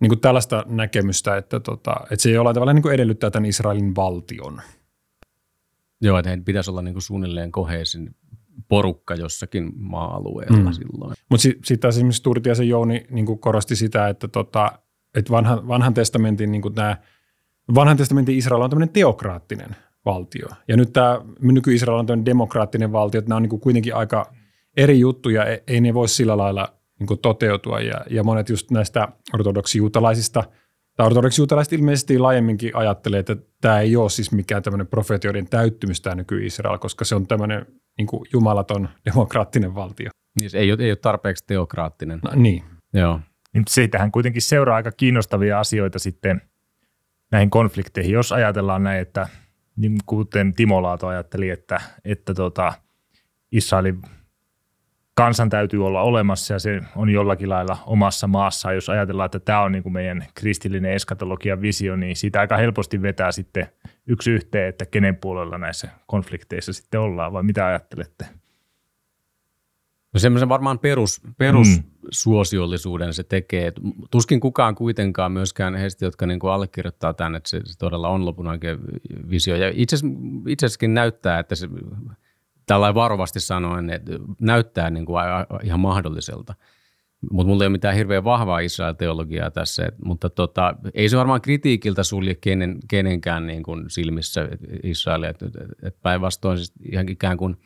niin 0.00 0.08
kuin 0.08 0.20
tällaista 0.20 0.64
näkemystä, 0.68 1.36
että, 1.36 1.60
tota, 1.60 1.94
että 2.02 2.22
se 2.22 2.30
jollain 2.30 2.54
tavalla 2.54 2.72
niin 2.72 2.82
kuin 2.82 2.94
edellyttää 2.94 3.30
tämän 3.30 3.48
Israelin 3.48 3.96
valtion. 3.96 4.60
Joo, 6.00 6.18
että 6.18 6.28
heidän 6.28 6.44
pitäisi 6.44 6.70
olla 6.70 6.82
niin 6.82 6.94
kuin 6.94 7.02
suunnilleen 7.02 7.52
koheisin 7.52 8.14
porukka 8.68 9.14
jossakin 9.14 9.72
maa-alueella 9.76 10.70
Mm. 10.70 10.72
silloin. 10.72 11.14
Mutta 11.30 11.42
sitten 11.42 11.64
sit 11.64 11.80
taas 11.80 11.96
esimerkiksi 11.96 12.22
Turtiasen 12.22 12.68
Jouni 12.68 13.06
niin 13.10 13.38
korosti 13.38 13.76
sitä, 13.76 14.08
että, 14.08 14.28
tota, 14.28 14.72
että 15.14 15.30
vanhan, 15.30 15.68
vanhan 15.68 15.94
testamentin 15.94 16.52
niin 16.52 16.62
nämä, 16.76 16.96
vanhan 17.74 17.96
testamentin 17.96 18.36
Israel 18.38 18.62
on 18.62 18.70
tämmöinen 18.70 18.92
teokraattinen 18.92 19.76
valtio. 20.04 20.48
Ja 20.68 20.76
nyt 20.76 20.92
tämä 20.92 21.20
nyky-Israel 21.42 21.98
on 21.98 22.06
tämmöinen 22.06 22.26
demokraattinen 22.26 22.92
valtio, 22.92 23.18
että 23.18 23.28
nämä 23.28 23.36
on 23.36 23.42
niin 23.42 23.60
kuitenkin 23.60 23.94
aika 23.94 24.32
eri 24.76 25.00
juttuja, 25.00 25.44
ei, 25.44 25.62
ei 25.66 25.80
ne 25.80 25.94
voi 25.94 26.08
sillä 26.08 26.36
lailla 26.36 26.72
niin 27.00 27.18
toteutua. 27.22 27.80
Ja, 27.80 28.00
ja 28.10 28.24
monet 28.24 28.48
just 28.48 28.70
näistä 28.70 29.08
ortodoksijuutalaisista, 29.34 30.44
tai 30.96 31.06
ortodoksijuutalaiset 31.06 31.72
ilmeisesti 31.72 32.18
laajemminkin 32.18 32.76
ajattelee, 32.76 33.20
että 33.20 33.36
tämä 33.60 33.80
ei 33.80 33.96
ole 33.96 34.10
siis 34.10 34.32
mikään 34.32 34.62
tämmöinen 34.62 34.86
profetioiden 34.86 35.48
täyttymys 35.48 36.00
tämä 36.00 36.14
nyky-Israel, 36.14 36.78
koska 36.78 37.04
se 37.04 37.14
on 37.14 37.26
tämmöinen 37.26 37.66
niin 37.98 38.06
kuin 38.06 38.26
jumalaton 38.32 38.88
demokraattinen 39.04 39.74
valtio. 39.74 40.10
Niin 40.40 40.50
se 40.50 40.58
ei 40.58 40.72
ole, 40.72 40.82
ei 40.82 40.90
ole 40.90 40.96
tarpeeksi 40.96 41.44
teokraattinen. 41.46 42.20
No, 42.24 42.30
niin. 42.34 42.64
Joo. 42.92 43.20
Niin 43.52 43.64
siitähän 43.68 44.12
kuitenkin 44.12 44.42
seuraa 44.42 44.76
aika 44.76 44.92
kiinnostavia 44.92 45.60
asioita 45.60 45.98
sitten 45.98 46.42
näihin 47.32 47.50
konflikteihin. 47.50 48.12
Jos 48.12 48.32
ajatellaan 48.32 48.82
näin, 48.82 49.00
että 49.00 49.28
niin 49.76 49.98
kuten 50.06 50.54
Timo 50.54 50.82
Laato 50.82 51.06
ajatteli, 51.06 51.50
että, 51.50 51.80
että 52.04 52.34
tota, 52.34 52.72
Israelin 53.52 54.02
kansan 55.14 55.50
täytyy 55.50 55.86
olla 55.86 56.02
olemassa 56.02 56.54
ja 56.54 56.58
se 56.58 56.80
on 56.96 57.10
jollakin 57.10 57.48
lailla 57.48 57.78
omassa 57.86 58.26
maassaan. 58.26 58.74
Jos 58.74 58.88
ajatellaan, 58.88 59.26
että 59.26 59.40
tämä 59.40 59.62
on 59.62 59.72
niin 59.72 59.82
kuin 59.82 59.92
meidän 59.92 60.26
kristillinen 60.34 60.92
eskatologian 60.92 61.60
visio, 61.60 61.96
niin 61.96 62.16
siitä 62.16 62.40
aika 62.40 62.56
helposti 62.56 63.02
vetää 63.02 63.32
sitten 63.32 63.66
yksi 64.06 64.30
yhteen, 64.30 64.68
että 64.68 64.86
kenen 64.86 65.16
puolella 65.16 65.58
näissä 65.58 65.88
konflikteissa 66.06 66.72
sitten 66.72 67.00
ollaan, 67.00 67.32
vai 67.32 67.42
mitä 67.42 67.66
ajattelette? 67.66 68.26
No 70.12 70.20
semmoisen 70.20 70.48
varmaan 70.48 70.78
perus, 70.78 71.20
perussuosiollisuuden 71.38 73.14
se 73.14 73.24
tekee. 73.24 73.72
Tuskin 74.10 74.40
kukaan 74.40 74.74
kuitenkaan 74.74 75.32
myöskään 75.32 75.74
heistä, 75.74 76.04
jotka 76.04 76.26
niin 76.26 76.38
kuin 76.40 76.52
allekirjoittaa 76.52 77.14
tämän, 77.14 77.34
että 77.34 77.48
se, 77.48 77.60
se 77.64 77.78
todella 77.78 78.08
on 78.08 78.24
lopun 78.24 78.46
oikein 78.46 78.78
visio. 79.30 79.56
Ja 79.56 79.72
itse, 79.74 79.96
asiassakin 80.56 80.94
näyttää, 80.94 81.38
että 81.38 81.54
se 81.54 81.68
tällä 82.66 82.94
varovasti 82.94 83.40
sanoen, 83.40 83.90
että 83.90 84.12
näyttää 84.40 84.90
niin 84.90 85.06
kuin 85.06 85.22
ihan 85.62 85.80
mahdolliselta. 85.80 86.54
Mutta 87.30 87.48
mulla 87.48 87.64
ei 87.64 87.66
ole 87.66 87.72
mitään 87.72 87.94
hirveän 87.94 88.24
vahvaa 88.24 88.58
Israel-teologiaa 88.58 89.50
tässä, 89.50 89.86
et, 89.86 89.94
mutta 90.04 90.30
tota, 90.30 90.74
ei 90.94 91.08
se 91.08 91.16
varmaan 91.16 91.40
kritiikiltä 91.40 92.02
sulje 92.02 92.34
kenen, 92.34 92.78
kenenkään 92.90 93.46
niin 93.46 93.62
kuin 93.62 93.84
silmissä 93.88 94.48
Israelia. 94.82 95.30
Et, 95.30 95.42
et, 95.82 96.02
päinvastoin 96.02 96.56
siis 96.58 96.72
ihan 96.92 97.08
ikään 97.08 97.36
kuin 97.36 97.56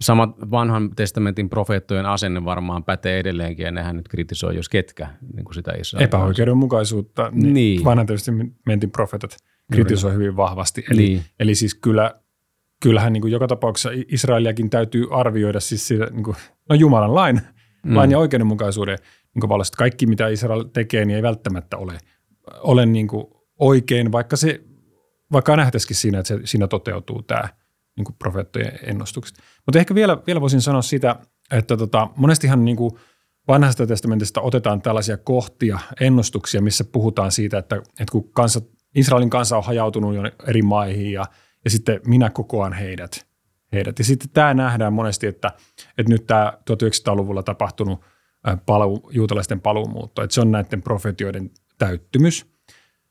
sama 0.00 0.34
vanhan 0.50 0.90
testamentin 0.96 1.50
profeettojen 1.50 2.06
asenne 2.06 2.44
varmaan 2.44 2.84
pätee 2.84 3.18
edelleenkin, 3.18 3.64
ja 3.64 3.72
nehän 3.72 3.96
nyt 3.96 4.08
kritisoi, 4.08 4.56
jos 4.56 4.68
ketkä 4.68 5.08
niin 5.34 5.44
kuin 5.44 5.54
sitä 5.54 5.72
Israelia. 5.80 6.04
epäoikeudenmukaisuutta, 6.04 7.30
niin, 7.32 7.54
Niin. 7.54 7.84
vanhan 7.84 8.06
tietysti 8.06 8.30
mentin 8.66 8.90
profetat 8.90 9.36
kritisoi 9.72 10.12
hyvin 10.12 10.36
vahvasti. 10.36 10.84
Eli, 10.90 11.02
Niin. 11.02 11.22
eli 11.40 11.54
siis 11.54 11.74
kyllä, 11.74 12.14
kyllähän 12.82 13.12
niin 13.12 13.20
kuin 13.20 13.32
joka 13.32 13.46
tapauksessa 13.46 13.90
Israeliakin 14.08 14.70
täytyy 14.70 15.06
arvioida 15.10 15.60
siis 15.60 15.88
siitä, 15.88 16.06
niin 16.06 16.24
kuin, 16.24 16.36
no 16.68 16.74
Jumalan 16.76 17.14
lain, 17.14 17.40
mm. 17.84 17.96
lain 17.96 18.10
ja 18.10 18.18
oikeudenmukaisuuden 18.18 18.98
niin 19.34 19.48
valossa. 19.48 19.74
Kaikki, 19.76 20.06
mitä 20.06 20.28
Israel 20.28 20.62
tekee, 20.62 21.04
niin 21.04 21.16
ei 21.16 21.22
välttämätttä 21.22 21.76
ole, 21.76 21.98
ole 22.60 22.86
niin 22.86 23.08
kuin 23.08 23.26
oikein, 23.58 24.12
vaikka 24.12 24.36
se 24.36 24.60
vaikka 25.32 25.56
nähtäisikin 25.56 25.96
siinä, 25.96 26.18
että 26.18 26.28
se, 26.28 26.40
siinä 26.44 26.66
toteutuu 26.66 27.22
tämä 27.22 27.48
niin 27.96 28.04
kuin 28.04 28.16
profeettojen 28.18 28.78
ennustukset. 28.82 29.38
Mutta 29.66 29.78
ehkä 29.78 29.94
vielä, 29.94 30.18
vielä 30.26 30.40
voisin 30.40 30.60
sanoa 30.60 30.82
sitä, 30.82 31.16
että 31.50 31.76
tota, 31.76 32.08
monestihan 32.16 32.64
niin 32.64 32.76
kuin 32.76 32.92
vanhasta 33.48 33.86
testamentista 33.86 34.40
otetaan 34.40 34.82
tällaisia 34.82 35.16
kohtia, 35.16 35.78
ennustuksia, 36.00 36.62
missä 36.62 36.84
puhutaan 36.84 37.32
siitä, 37.32 37.58
että, 37.58 37.76
että 37.76 38.12
kun 38.12 38.32
kansa, 38.32 38.60
Israelin 38.94 39.30
kansa 39.30 39.56
on 39.56 39.64
hajautunut 39.64 40.14
jo 40.14 40.22
eri 40.48 40.62
maihin 40.62 41.12
ja, 41.12 41.24
ja 41.64 41.70
sitten 41.70 42.00
minä 42.06 42.30
kokoan 42.30 42.72
heidät. 42.72 43.26
Heidät. 43.74 43.98
Ja 43.98 44.04
sitten 44.04 44.30
tämä 44.32 44.54
nähdään 44.54 44.92
monesti, 44.92 45.26
että, 45.26 45.50
että 45.98 46.12
nyt 46.12 46.26
tämä 46.26 46.52
1900-luvulla 46.70 47.42
tapahtunut 47.42 48.00
paluu, 48.66 49.10
juutalaisten 49.12 49.60
paluumuutto, 49.60 50.22
että 50.22 50.34
se 50.34 50.40
on 50.40 50.52
näiden 50.52 50.82
profetioiden 50.82 51.50
täyttymys. 51.78 52.46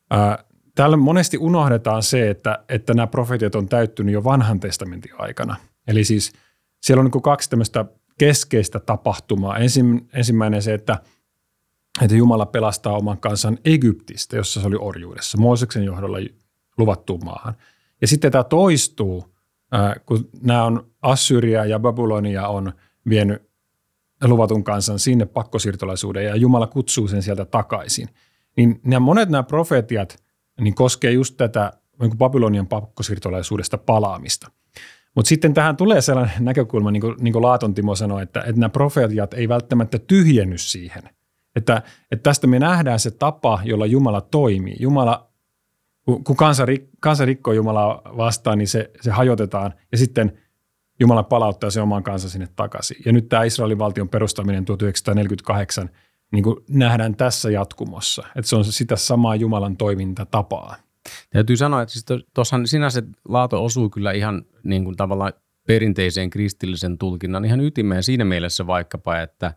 Ää, 0.09 0.43
Täällä 0.75 0.97
monesti 0.97 1.37
unohdetaan 1.37 2.03
se, 2.03 2.29
että, 2.29 2.63
että 2.69 2.93
nämä 2.93 3.07
profetiot 3.07 3.55
on 3.55 3.69
täyttynyt 3.69 4.13
jo 4.13 4.23
vanhan 4.23 4.59
testamentin 4.59 5.11
aikana. 5.17 5.55
Eli 5.87 6.03
siis 6.03 6.33
siellä 6.81 7.01
on 7.01 7.11
niin 7.13 7.21
kaksi 7.21 7.49
tämmöistä 7.49 7.85
keskeistä 8.17 8.79
tapahtumaa. 8.79 9.57
Ensin, 9.57 10.09
ensimmäinen 10.13 10.61
se, 10.61 10.73
että, 10.73 10.97
että 12.01 12.15
Jumala 12.15 12.45
pelastaa 12.45 12.97
oman 12.97 13.17
kansan 13.17 13.57
Egyptistä, 13.65 14.35
jossa 14.35 14.61
se 14.61 14.67
oli 14.67 14.77
orjuudessa, 14.79 15.37
Mooseksen 15.37 15.83
johdolla 15.83 16.17
luvattuun 16.77 17.25
maahan. 17.25 17.53
Ja 18.01 18.07
sitten 18.07 18.31
tämä 18.31 18.43
toistuu, 18.43 19.32
ää, 19.73 19.95
kun 20.05 20.29
nämä 20.41 20.63
on 20.63 20.91
Assyria 21.01 21.65
ja 21.65 21.79
Babylonia 21.79 22.47
on 22.47 22.73
vienyt 23.09 23.41
luvatun 24.23 24.63
kansan 24.63 24.99
sinne 24.99 25.25
pakkosiirtolaisuuden 25.25 26.25
ja 26.25 26.35
Jumala 26.35 26.67
kutsuu 26.67 27.07
sen 27.07 27.23
sieltä 27.23 27.45
takaisin. 27.45 28.09
Niin 28.57 28.79
nämä 28.83 28.99
monet 28.99 29.29
nämä 29.29 29.43
profetiat 29.43 30.23
niin 30.61 30.75
koskee 30.75 31.11
just 31.11 31.37
tätä 31.37 31.73
niin 32.01 32.17
Babylonian 32.17 32.67
pakkosiirtolaisuudesta 32.67 33.77
palaamista. 33.77 34.51
Mutta 35.15 35.29
sitten 35.29 35.53
tähän 35.53 35.77
tulee 35.77 36.01
sellainen 36.01 36.45
näkökulma, 36.45 36.91
niin 36.91 37.01
kuin, 37.01 37.15
niin 37.19 37.33
kuin 37.33 37.41
Laaton 37.41 37.73
Timo 37.73 37.95
sanoi, 37.95 38.23
että, 38.23 38.39
että 38.39 38.59
nämä 38.59 38.69
profetiat 38.69 39.33
ei 39.33 39.49
välttämättä 39.49 39.99
tyhjenny 39.99 40.57
siihen. 40.57 41.03
Että, 41.55 41.81
että 42.11 42.23
tästä 42.23 42.47
me 42.47 42.59
nähdään 42.59 42.99
se 42.99 43.11
tapa, 43.11 43.59
jolla 43.63 43.85
Jumala 43.85 44.21
toimii. 44.21 44.75
Jumala, 44.79 45.29
kun 46.05 46.23
kun 46.23 46.35
kansa, 46.35 46.65
rik, 46.65 46.89
kansa 46.99 47.25
rikkoo 47.25 47.53
Jumalaa 47.53 48.01
vastaan, 48.17 48.57
niin 48.57 48.67
se, 48.67 48.91
se 49.01 49.11
hajotetaan 49.11 49.73
ja 49.91 49.97
sitten 49.97 50.37
Jumala 50.99 51.23
palauttaa 51.23 51.69
sen 51.69 51.83
oman 51.83 52.03
kansan 52.03 52.29
sinne 52.29 52.47
takaisin. 52.55 52.97
Ja 53.05 53.13
nyt 53.13 53.29
tämä 53.29 53.43
Israelin 53.43 53.79
valtion 53.79 54.09
perustaminen 54.09 54.65
1948 54.65 55.89
niin 56.31 56.43
kuin 56.43 56.55
nähdään 56.69 57.15
tässä 57.15 57.51
jatkumossa. 57.51 58.23
Että 58.35 58.49
se 58.49 58.55
on 58.55 58.65
sitä 58.65 58.95
samaa 58.95 59.35
Jumalan 59.35 59.77
toimintatapaa. 59.77 60.75
Täytyy 61.29 61.57
sanoa, 61.57 61.81
että 61.81 61.93
siis 61.93 62.05
tuossahan 62.33 62.67
sinänsä 62.67 63.03
Laato 63.27 63.65
osuu 63.65 63.89
kyllä 63.89 64.11
ihan 64.11 64.45
niin 64.63 64.83
kuin 64.83 64.95
tavallaan 64.95 65.33
perinteiseen 65.67 66.29
kristillisen 66.29 66.97
tulkinnan 66.97 67.45
ihan 67.45 67.61
ytimeen 67.61 68.03
siinä 68.03 68.25
mielessä 68.25 68.67
vaikkapa, 68.67 69.19
että 69.19 69.53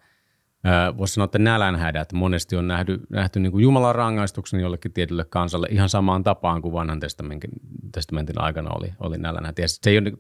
voisi 0.99 1.15
sanoa, 1.15 1.25
että 1.25 1.39
nälänhädät 1.39 2.13
monesti 2.13 2.57
on 2.57 2.69
nähty, 2.69 3.01
nähty 3.11 3.41
niin 3.41 3.53
kuin 3.53 3.63
Jumalan 3.63 3.95
rangaistuksen 3.95 4.61
jollekin 4.61 4.93
tietylle 4.93 5.25
kansalle 5.25 5.67
ihan 5.71 5.89
samaan 5.89 6.25
tapaan 6.25 6.63
kuin 6.63 6.73
vanhan 6.73 7.01
testamentin, 7.01 7.51
testamentin 7.93 8.41
aikana 8.41 8.71
oli, 8.71 8.93
oli 9.01 9.19
nälänhätä. 9.19 9.63
Ja 9.63 9.69
se 9.69 9.91
ei 9.91 9.99
ole, 9.99 10.13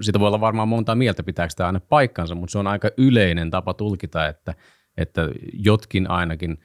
siitä 0.00 0.20
voi 0.20 0.28
olla 0.28 0.40
varmaan 0.40 0.68
monta 0.68 0.94
mieltä, 0.94 1.22
pitääkö 1.22 1.54
tämä 1.56 1.66
aina 1.66 1.80
paikkansa, 1.80 2.34
mutta 2.34 2.52
se 2.52 2.58
on 2.58 2.66
aika 2.66 2.90
yleinen 2.96 3.50
tapa 3.50 3.74
tulkita, 3.74 4.28
että, 4.28 4.54
että 4.96 5.28
jotkin 5.52 6.10
ainakin 6.10 6.58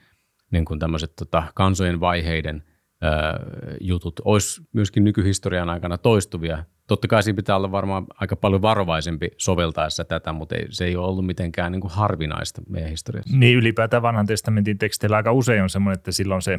niin 0.50 0.64
kuin 0.64 0.78
tämmöiset 0.78 1.12
tota, 1.16 1.42
kansojen 1.54 2.00
vaiheiden 2.00 2.62
ää, 3.02 3.40
jutut 3.80 4.20
olisi 4.24 4.62
myöskin 4.72 5.04
nykyhistorian 5.04 5.70
aikana 5.70 5.98
toistuvia 5.98 6.64
totta 6.88 7.08
kai 7.08 7.22
siinä 7.22 7.36
pitää 7.36 7.56
olla 7.56 7.72
varmaan 7.72 8.06
aika 8.14 8.36
paljon 8.36 8.62
varovaisempi 8.62 9.30
soveltaessa 9.36 10.04
tätä, 10.04 10.32
mutta 10.32 10.56
ei, 10.56 10.66
se 10.70 10.84
ei 10.84 10.96
ole 10.96 11.06
ollut 11.06 11.26
mitenkään 11.26 11.72
niin 11.72 11.80
kuin 11.80 11.92
harvinaista 11.92 12.62
meidän 12.68 12.90
historiassa. 12.90 13.36
Niin 13.36 13.58
ylipäätään 13.58 14.02
vanhan 14.02 14.26
testamentin 14.26 14.78
teksteillä 14.78 15.16
aika 15.16 15.32
usein 15.32 15.62
on 15.62 15.70
semmoinen, 15.70 15.98
että 15.98 16.12
silloin 16.12 16.42
se 16.42 16.58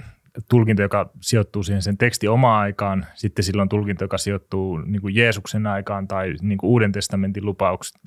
tulkinta, 0.49 0.81
joka 0.81 1.09
sijoittuu 1.21 1.63
siihen 1.63 1.81
sen 1.81 1.97
teksti 1.97 2.27
omaan 2.27 2.61
aikaan, 2.61 3.05
sitten 3.13 3.45
silloin 3.45 3.69
tulkinta, 3.69 4.03
joka 4.03 4.17
sijoittuu 4.17 4.77
niin 4.77 5.01
kuin 5.01 5.15
Jeesuksen 5.15 5.67
aikaan 5.67 6.07
tai 6.07 6.33
niin 6.41 6.57
kuin 6.57 6.69
Uuden 6.69 6.91
testamentin 6.91 7.45
lupaukset 7.45 8.01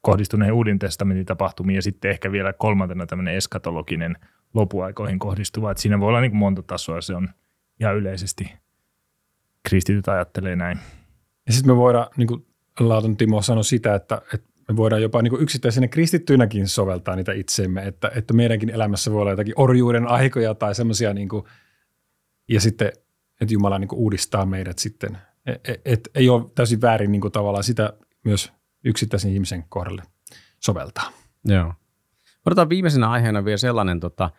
kohdistuneen 0.00 0.52
Uuden 0.52 0.78
testamentin 0.78 1.26
tapahtumiin 1.26 1.76
ja 1.76 1.82
sitten 1.82 2.10
ehkä 2.10 2.32
vielä 2.32 2.52
kolmantena 2.52 3.06
tämmöinen 3.06 3.34
eskatologinen 3.34 4.16
lopuaikoihin 4.54 5.18
kohdistuva. 5.18 5.70
Että 5.70 5.82
siinä 5.82 6.00
voi 6.00 6.08
olla 6.08 6.20
niin 6.20 6.30
kuin 6.30 6.38
monta 6.38 6.62
tasoa, 6.62 7.00
se 7.00 7.14
on 7.14 7.28
ihan 7.80 7.96
yleisesti 7.96 8.52
kristityt 9.68 10.08
ajattelee 10.08 10.56
näin. 10.56 10.78
Ja 11.48 11.54
sitten 11.54 11.72
me 11.72 11.76
voidaan, 11.76 12.06
niin 12.16 12.28
kuin 12.28 12.46
Laaton 12.80 13.16
Timo 13.16 13.42
sanoi 13.42 13.64
sitä, 13.64 13.94
että, 13.94 14.22
että 14.34 14.48
me 14.68 14.76
voidaan 14.76 15.02
jopa 15.02 15.22
niin 15.22 15.40
yksittäisenä 15.40 15.88
kristittyinäkin 15.88 16.68
soveltaa 16.68 17.16
niitä 17.16 17.32
itseemme, 17.32 17.86
että, 17.86 18.10
että 18.14 18.34
meidänkin 18.34 18.70
elämässä 18.70 19.12
voi 19.12 19.20
olla 19.20 19.30
jotakin 19.30 19.54
orjuuden 19.56 20.06
aikoja 20.06 20.54
tai 20.54 20.74
semmoisia, 20.74 21.14
niin 21.14 21.28
ja 22.48 22.60
sitten, 22.60 22.92
että 23.40 23.54
Jumala 23.54 23.78
niin 23.78 23.88
uudistaa 23.92 24.46
meidät 24.46 24.78
sitten. 24.78 25.18
Et, 25.46 25.68
et, 25.68 25.80
et, 25.84 26.08
ei 26.14 26.28
ole 26.28 26.50
täysin 26.54 26.80
väärin 26.80 27.12
niin 27.12 27.20
kuin 27.20 27.32
tavallaan 27.32 27.64
sitä 27.64 27.92
myös 28.24 28.52
yksittäisen 28.84 29.32
ihmisen 29.32 29.64
kohdalle 29.68 30.02
soveltaa. 30.60 31.12
Joo. 31.44 31.74
Otetaan 32.46 32.68
viimeisenä 32.68 33.10
aiheena 33.10 33.44
vielä 33.44 33.56
sellainen, 33.56 34.00
tota, 34.00 34.30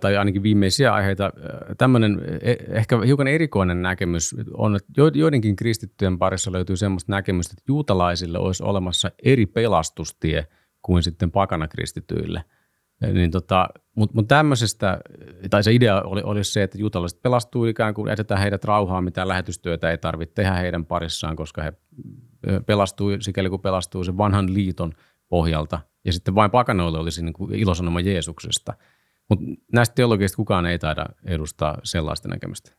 tai 0.00 0.16
ainakin 0.16 0.42
viimeisiä 0.42 0.94
aiheita. 0.94 1.32
Tämmöinen 1.78 2.20
e, 2.40 2.54
ehkä 2.68 3.00
hiukan 3.06 3.28
erikoinen 3.28 3.82
näkemys 3.82 4.36
on, 4.54 4.76
että 4.76 4.92
joidenkin 5.14 5.56
kristittyjen 5.56 6.18
parissa 6.18 6.52
löytyy 6.52 6.76
semmoista 6.76 7.12
näkemystä, 7.12 7.52
että 7.52 7.64
juutalaisille 7.68 8.38
olisi 8.38 8.62
olemassa 8.62 9.10
eri 9.22 9.46
pelastustie 9.46 10.46
kuin 10.82 11.02
sitten 11.02 11.30
pakanakristityille. 11.30 12.44
Niin 13.12 13.30
tota, 13.30 13.68
mutta 13.96 14.14
mut 14.14 14.28
tämmöisestä, 14.28 15.00
tai 15.50 15.62
se 15.62 15.72
idea 15.72 16.02
oli, 16.02 16.22
oli 16.24 16.44
se, 16.44 16.62
että 16.62 16.78
juutalaiset 16.78 17.22
pelastuu 17.22 17.64
ikään 17.64 17.94
kuin, 17.94 18.10
jätetään 18.10 18.40
heidät 18.40 18.64
rauhaan, 18.64 19.04
mitään 19.04 19.28
lähetystyötä 19.28 19.90
ei 19.90 19.98
tarvitse 19.98 20.34
tehdä 20.34 20.52
heidän 20.52 20.86
parissaan, 20.86 21.36
koska 21.36 21.62
he 21.62 21.72
pelastuu, 22.66 23.10
sikäli 23.20 23.50
kun 23.50 23.60
pelastuu 23.60 24.04
sen 24.04 24.18
vanhan 24.18 24.54
liiton 24.54 24.92
pohjalta. 25.28 25.78
Ja 26.04 26.12
sitten 26.12 26.34
vain 26.34 26.50
pakanoille 26.50 26.98
olisi 26.98 27.24
niin 27.24 27.32
kuin 27.32 27.54
ilosanoma 27.54 28.00
Jeesuksesta– 28.00 28.74
mutta 29.30 29.44
näistä 29.72 29.94
teologista 29.94 30.36
kukaan 30.36 30.66
ei 30.66 30.78
taida 30.78 31.06
edustaa 31.24 31.78
sellaista 31.82 32.28
näkemystä. 32.28 32.70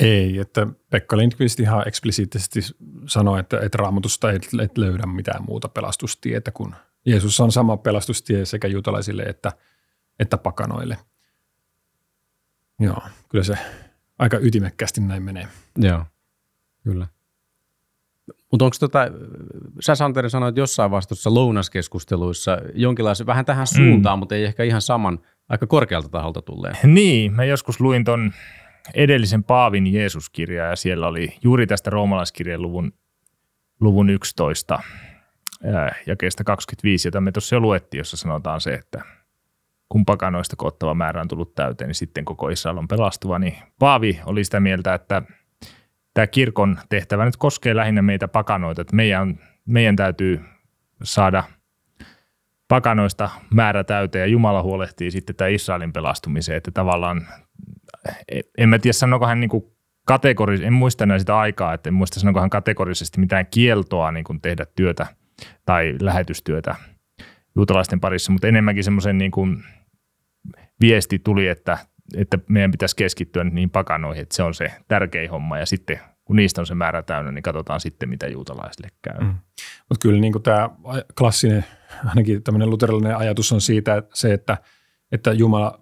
Ei, 0.00 0.38
että 0.38 0.66
Pekka 0.90 1.16
Lindqvist 1.16 1.60
ihan 1.60 1.88
eksplisiittisesti 1.88 2.60
sanoi, 3.06 3.40
että, 3.40 3.60
että 3.60 3.78
raamatusta 3.78 4.30
ei 4.30 4.38
et 4.62 4.78
löydä 4.78 5.06
mitään 5.06 5.44
muuta 5.44 5.68
pelastustietä 5.68 6.50
kuin 6.50 6.74
Jeesus 7.06 7.40
on 7.40 7.52
sama 7.52 7.76
pelastustie 7.76 8.44
sekä 8.44 8.68
juutalaisille 8.68 9.22
että, 9.22 9.52
että 10.18 10.38
pakanoille. 10.38 10.98
Joo, 12.80 13.02
kyllä 13.28 13.44
se 13.44 13.58
aika 14.18 14.38
ytimekkäästi 14.40 15.00
näin 15.00 15.22
menee. 15.22 15.48
Joo, 15.78 16.04
kyllä. 16.82 17.06
Mutta 18.50 18.64
onko 18.64 18.76
tota, 18.80 18.98
sä 19.80 19.94
Santeri 19.94 20.30
sanoit 20.30 20.56
jossain 20.56 20.90
vastuussa 20.90 21.34
lounaskeskusteluissa 21.34 22.58
jonkinlaisen, 22.74 23.26
vähän 23.26 23.44
tähän 23.44 23.66
suuntaan, 23.66 24.18
mm. 24.18 24.20
mutta 24.20 24.34
ei 24.34 24.44
ehkä 24.44 24.62
ihan 24.62 24.82
saman– 24.82 25.18
aika 25.48 25.66
korkealta 25.66 26.08
taholta 26.08 26.42
tulleen. 26.42 26.76
Niin, 26.82 27.32
mä 27.32 27.44
joskus 27.44 27.80
luin 27.80 28.04
ton 28.04 28.32
edellisen 28.94 29.44
Paavin 29.44 29.94
Jeesuskirjaa 29.94 30.68
ja 30.68 30.76
siellä 30.76 31.06
oli 31.06 31.36
juuri 31.42 31.66
tästä 31.66 31.90
roomalaiskirjan 31.90 32.62
luvun, 32.62 32.92
luvun 33.80 34.10
11 34.10 34.82
ja 36.06 36.16
kestä 36.16 36.44
25, 36.44 37.08
jota 37.08 37.20
me 37.20 37.32
tuossa 37.32 37.56
jo 37.56 37.60
luettiin, 37.60 37.98
jossa 37.98 38.16
sanotaan 38.16 38.60
se, 38.60 38.74
että 38.74 39.02
kun 39.88 40.04
pakanoista 40.04 40.56
koottava 40.56 40.94
määrä 40.94 41.20
on 41.20 41.28
tullut 41.28 41.54
täyteen, 41.54 41.88
niin 41.88 41.94
sitten 41.94 42.24
koko 42.24 42.48
Israel 42.48 42.78
on 42.78 42.88
pelastuva, 42.88 43.38
niin 43.38 43.54
Paavi 43.78 44.20
oli 44.26 44.44
sitä 44.44 44.60
mieltä, 44.60 44.94
että 44.94 45.22
tämä 46.14 46.26
kirkon 46.26 46.78
tehtävä 46.88 47.24
nyt 47.24 47.36
koskee 47.36 47.76
lähinnä 47.76 48.02
meitä 48.02 48.28
pakanoita, 48.28 48.80
että 48.82 48.96
meidän, 48.96 49.38
meidän 49.66 49.96
täytyy 49.96 50.40
saada– 51.02 51.44
pakanoista 52.68 53.30
määrä 53.50 53.84
täyteen 53.84 54.20
ja 54.20 54.26
Jumala 54.26 54.62
huolehtii 54.62 55.10
sitten 55.10 55.36
tämä 55.36 55.48
Israelin 55.48 55.92
pelastumiseen, 55.92 56.56
että 56.56 56.70
tavallaan, 56.70 57.26
en 58.58 58.68
mä 58.68 58.78
tiedä 58.78 58.92
sanoiko 58.92 59.26
hän 59.26 59.40
niin 59.40 59.50
kategorisesti, 60.06 60.66
en 60.66 60.72
muista 60.72 61.04
enää 61.04 61.18
sitä 61.18 61.38
aikaa, 61.38 61.74
että 61.74 61.90
en 61.90 61.94
muista 61.94 62.20
sanoiko 62.20 62.40
hän 62.40 62.50
kategorisesti 62.50 63.20
mitään 63.20 63.46
kieltoa 63.46 64.12
niin 64.12 64.24
kuin 64.24 64.40
tehdä 64.40 64.66
työtä 64.76 65.06
tai 65.66 65.94
lähetystyötä 66.00 66.74
juutalaisten 67.56 68.00
parissa, 68.00 68.32
mutta 68.32 68.48
enemmänkin 68.48 68.84
semmoisen 68.84 69.18
niin 69.18 69.30
kuin 69.30 69.64
viesti 70.80 71.18
tuli, 71.18 71.48
että, 71.48 71.78
että 72.16 72.38
meidän 72.48 72.70
pitäisi 72.70 72.96
keskittyä 72.96 73.44
niin 73.44 73.70
pakanoihin, 73.70 74.22
että 74.22 74.36
se 74.36 74.42
on 74.42 74.54
se 74.54 74.72
tärkein 74.88 75.30
homma. 75.30 75.58
Ja 75.58 75.66
sitten 75.66 76.00
kun 76.24 76.36
niistä 76.36 76.60
on 76.60 76.66
se 76.66 76.74
määrä 76.74 77.02
täynnä, 77.02 77.32
niin 77.32 77.42
katsotaan 77.42 77.80
sitten, 77.80 78.08
mitä 78.08 78.26
juutalaisille 78.26 78.88
käy. 79.02 79.20
Mm. 79.20 79.34
Mutta 79.88 80.02
kyllä 80.02 80.20
niin 80.20 80.42
tämä 80.42 80.70
klassinen, 81.18 81.64
ainakin 82.04 82.42
tämmöinen 82.42 82.70
luterilainen 82.70 83.16
ajatus 83.16 83.52
on 83.52 83.60
siitä, 83.60 83.96
että 83.96 84.16
se, 84.16 84.32
että, 84.32 84.58
että 85.12 85.32
Jumala 85.32 85.80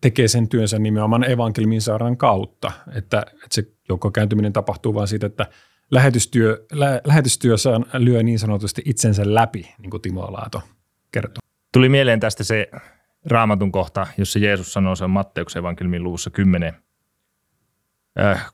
tekee 0.00 0.28
sen 0.28 0.48
työnsä 0.48 0.78
nimenomaan 0.78 1.30
evankelmin 1.30 1.82
saaran 1.82 2.16
kautta, 2.16 2.72
että, 2.94 3.26
että 3.28 3.48
se 3.50 3.64
joko 3.88 4.10
kääntyminen 4.10 4.52
tapahtuu 4.52 4.94
vain 4.94 5.08
siitä, 5.08 5.26
että 5.26 5.46
lähetystyö, 5.90 6.66
lä, 6.72 7.00
lähetystyö 7.04 7.56
saa, 7.56 7.80
lyö 7.92 8.22
niin 8.22 8.38
sanotusti 8.38 8.82
itsensä 8.84 9.34
läpi, 9.34 9.74
niin 9.78 9.90
kuin 9.90 10.02
Timo 10.02 10.32
Laato 10.32 10.62
kertoo. 11.12 11.40
Tuli 11.72 11.88
mieleen 11.88 12.20
tästä 12.20 12.44
se 12.44 12.68
raamatun 13.26 13.72
kohta, 13.72 14.06
jossa 14.18 14.38
Jeesus 14.38 14.72
sanoo, 14.72 14.96
se 14.96 15.04
on 15.04 15.10
Matteuksen 15.10 15.60
evankelmin 15.60 16.04
luvussa 16.04 16.30
10, 16.30 16.74
Äh, 16.74 16.83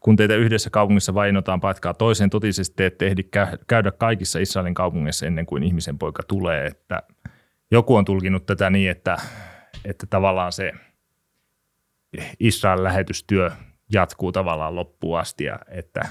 kun 0.01 0.17
teitä 0.17 0.35
yhdessä 0.35 0.71
kaupungissa 0.71 1.15
vainotaan 1.15 1.61
paikkaa 1.61 1.95
toiseen, 1.95 2.31
totisesti 2.31 2.75
te 2.77 2.87
ette 2.87 3.07
ehdi 3.07 3.23
käydä 3.67 3.93
kaikissa 3.93 4.39
Israelin 4.39 4.75
kaupungeissa 4.75 5.27
ennen 5.27 5.47
kuin 5.47 5.63
ihmisen 5.63 5.99
poika 5.99 6.23
tulee. 6.23 6.67
Että 6.67 7.03
joku 7.71 7.97
on 7.97 8.05
tulkinut 8.05 8.47
tätä 8.47 8.71
niin, 8.71 8.91
että, 8.91 9.17
että 9.85 10.07
tavallaan 10.07 10.53
se 10.53 10.73
Israelin 12.41 12.85
lähetystyö 12.85 13.51
jatkuu 13.93 14.33
tavallaan 14.33 14.75
loppuun 14.75 15.19
asti 15.19 15.45
ja 15.45 15.59
että 15.69 16.09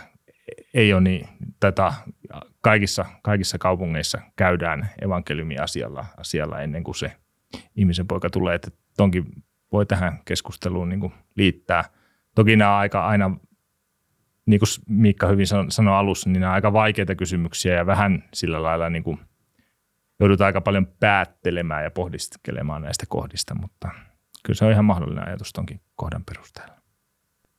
ei 0.73 0.93
ole 0.93 1.01
niin, 1.01 1.27
tätä 1.59 1.93
kaikissa, 2.61 3.05
kaikissa 3.21 3.57
kaupungeissa 3.57 4.21
käydään 4.35 4.89
evankeliumi-asialla 5.01 6.05
asialla 6.17 6.61
ennen 6.61 6.83
kuin 6.83 6.95
se 6.95 7.11
ihmisen 7.75 8.07
poika 8.07 8.29
tulee. 8.29 8.55
Että 8.55 8.71
tonkin 8.97 9.25
voi 9.71 9.85
tähän 9.85 10.19
keskusteluun 10.25 10.89
niin 10.89 11.13
liittää– 11.35 11.83
Toki 12.35 12.55
nämä 12.55 12.73
on 12.73 12.79
aika 12.79 13.05
aina, 13.05 13.35
niin 14.45 14.59
kuin 14.59 14.67
Miikka 14.87 15.27
hyvin 15.27 15.47
sanoi 15.69 15.95
alussa, 15.95 16.29
niin 16.29 16.41
nämä 16.41 16.51
on 16.51 16.55
aika 16.55 16.73
vaikeita 16.73 17.15
kysymyksiä 17.15 17.73
ja 17.73 17.85
vähän 17.85 18.23
sillä 18.33 18.63
lailla 18.63 18.89
niin 18.89 19.03
kuin 19.03 19.19
joudutaan 20.19 20.45
aika 20.45 20.61
paljon 20.61 20.87
päättelemään 20.99 21.83
ja 21.83 21.91
pohdiskelemaan 21.91 22.81
näistä 22.81 23.05
kohdista, 23.09 23.55
mutta 23.55 23.89
kyllä 24.43 24.57
se 24.57 24.65
on 24.65 24.71
ihan 24.71 24.85
mahdollinen 24.85 25.27
ajatus 25.27 25.53
tonkin 25.53 25.81
kohdan 25.95 26.23
perusteella. 26.25 26.79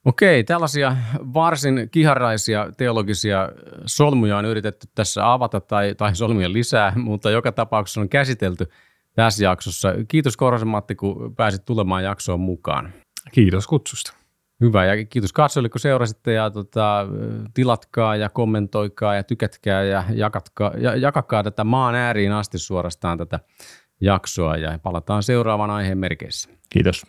Okei, 0.04 0.44
tällaisia 0.44 0.96
varsin 1.34 1.88
kiharaisia 1.90 2.72
teologisia 2.76 3.48
solmuja 3.86 4.36
on 4.36 4.44
yritetty 4.44 4.86
tässä 4.94 5.32
avata 5.32 5.60
tai, 5.60 5.94
tai 5.94 6.16
solmuja 6.16 6.52
lisää, 6.52 6.92
mutta 6.96 7.30
joka 7.30 7.52
tapauksessa 7.52 8.00
on 8.00 8.08
käsitelty 8.08 8.66
tässä 9.14 9.44
jaksossa. 9.44 9.94
Kiitos 10.08 10.36
Korosen 10.36 10.68
Matti, 10.68 10.94
kun 10.94 11.34
pääsit 11.36 11.64
tulemaan 11.64 12.04
jaksoon 12.04 12.40
mukaan. 12.40 12.92
Kiitos 13.32 13.66
kutsusta. 13.66 14.19
Hyvä 14.60 14.84
ja 14.84 15.06
kiitos 15.06 15.32
katsojille, 15.32 15.68
kun 15.68 15.80
seurasitte 15.80 16.32
ja 16.32 16.50
tota, 16.50 17.06
tilatkaa 17.54 18.16
ja 18.16 18.28
kommentoikaa 18.28 19.14
ja 19.14 19.22
tykätkää 19.24 19.82
ja, 19.82 20.04
jakatkaa, 20.14 20.72
ja 20.78 20.96
jakakaa 20.96 21.42
tätä 21.42 21.64
maan 21.64 21.94
ääriin 21.94 22.32
asti 22.32 22.58
suorastaan 22.58 23.18
tätä 23.18 23.40
jaksoa 24.00 24.56
ja 24.56 24.78
palataan 24.82 25.22
seuraavan 25.22 25.70
aiheen 25.70 25.98
merkeissä. 25.98 26.50
Kiitos. 26.70 27.06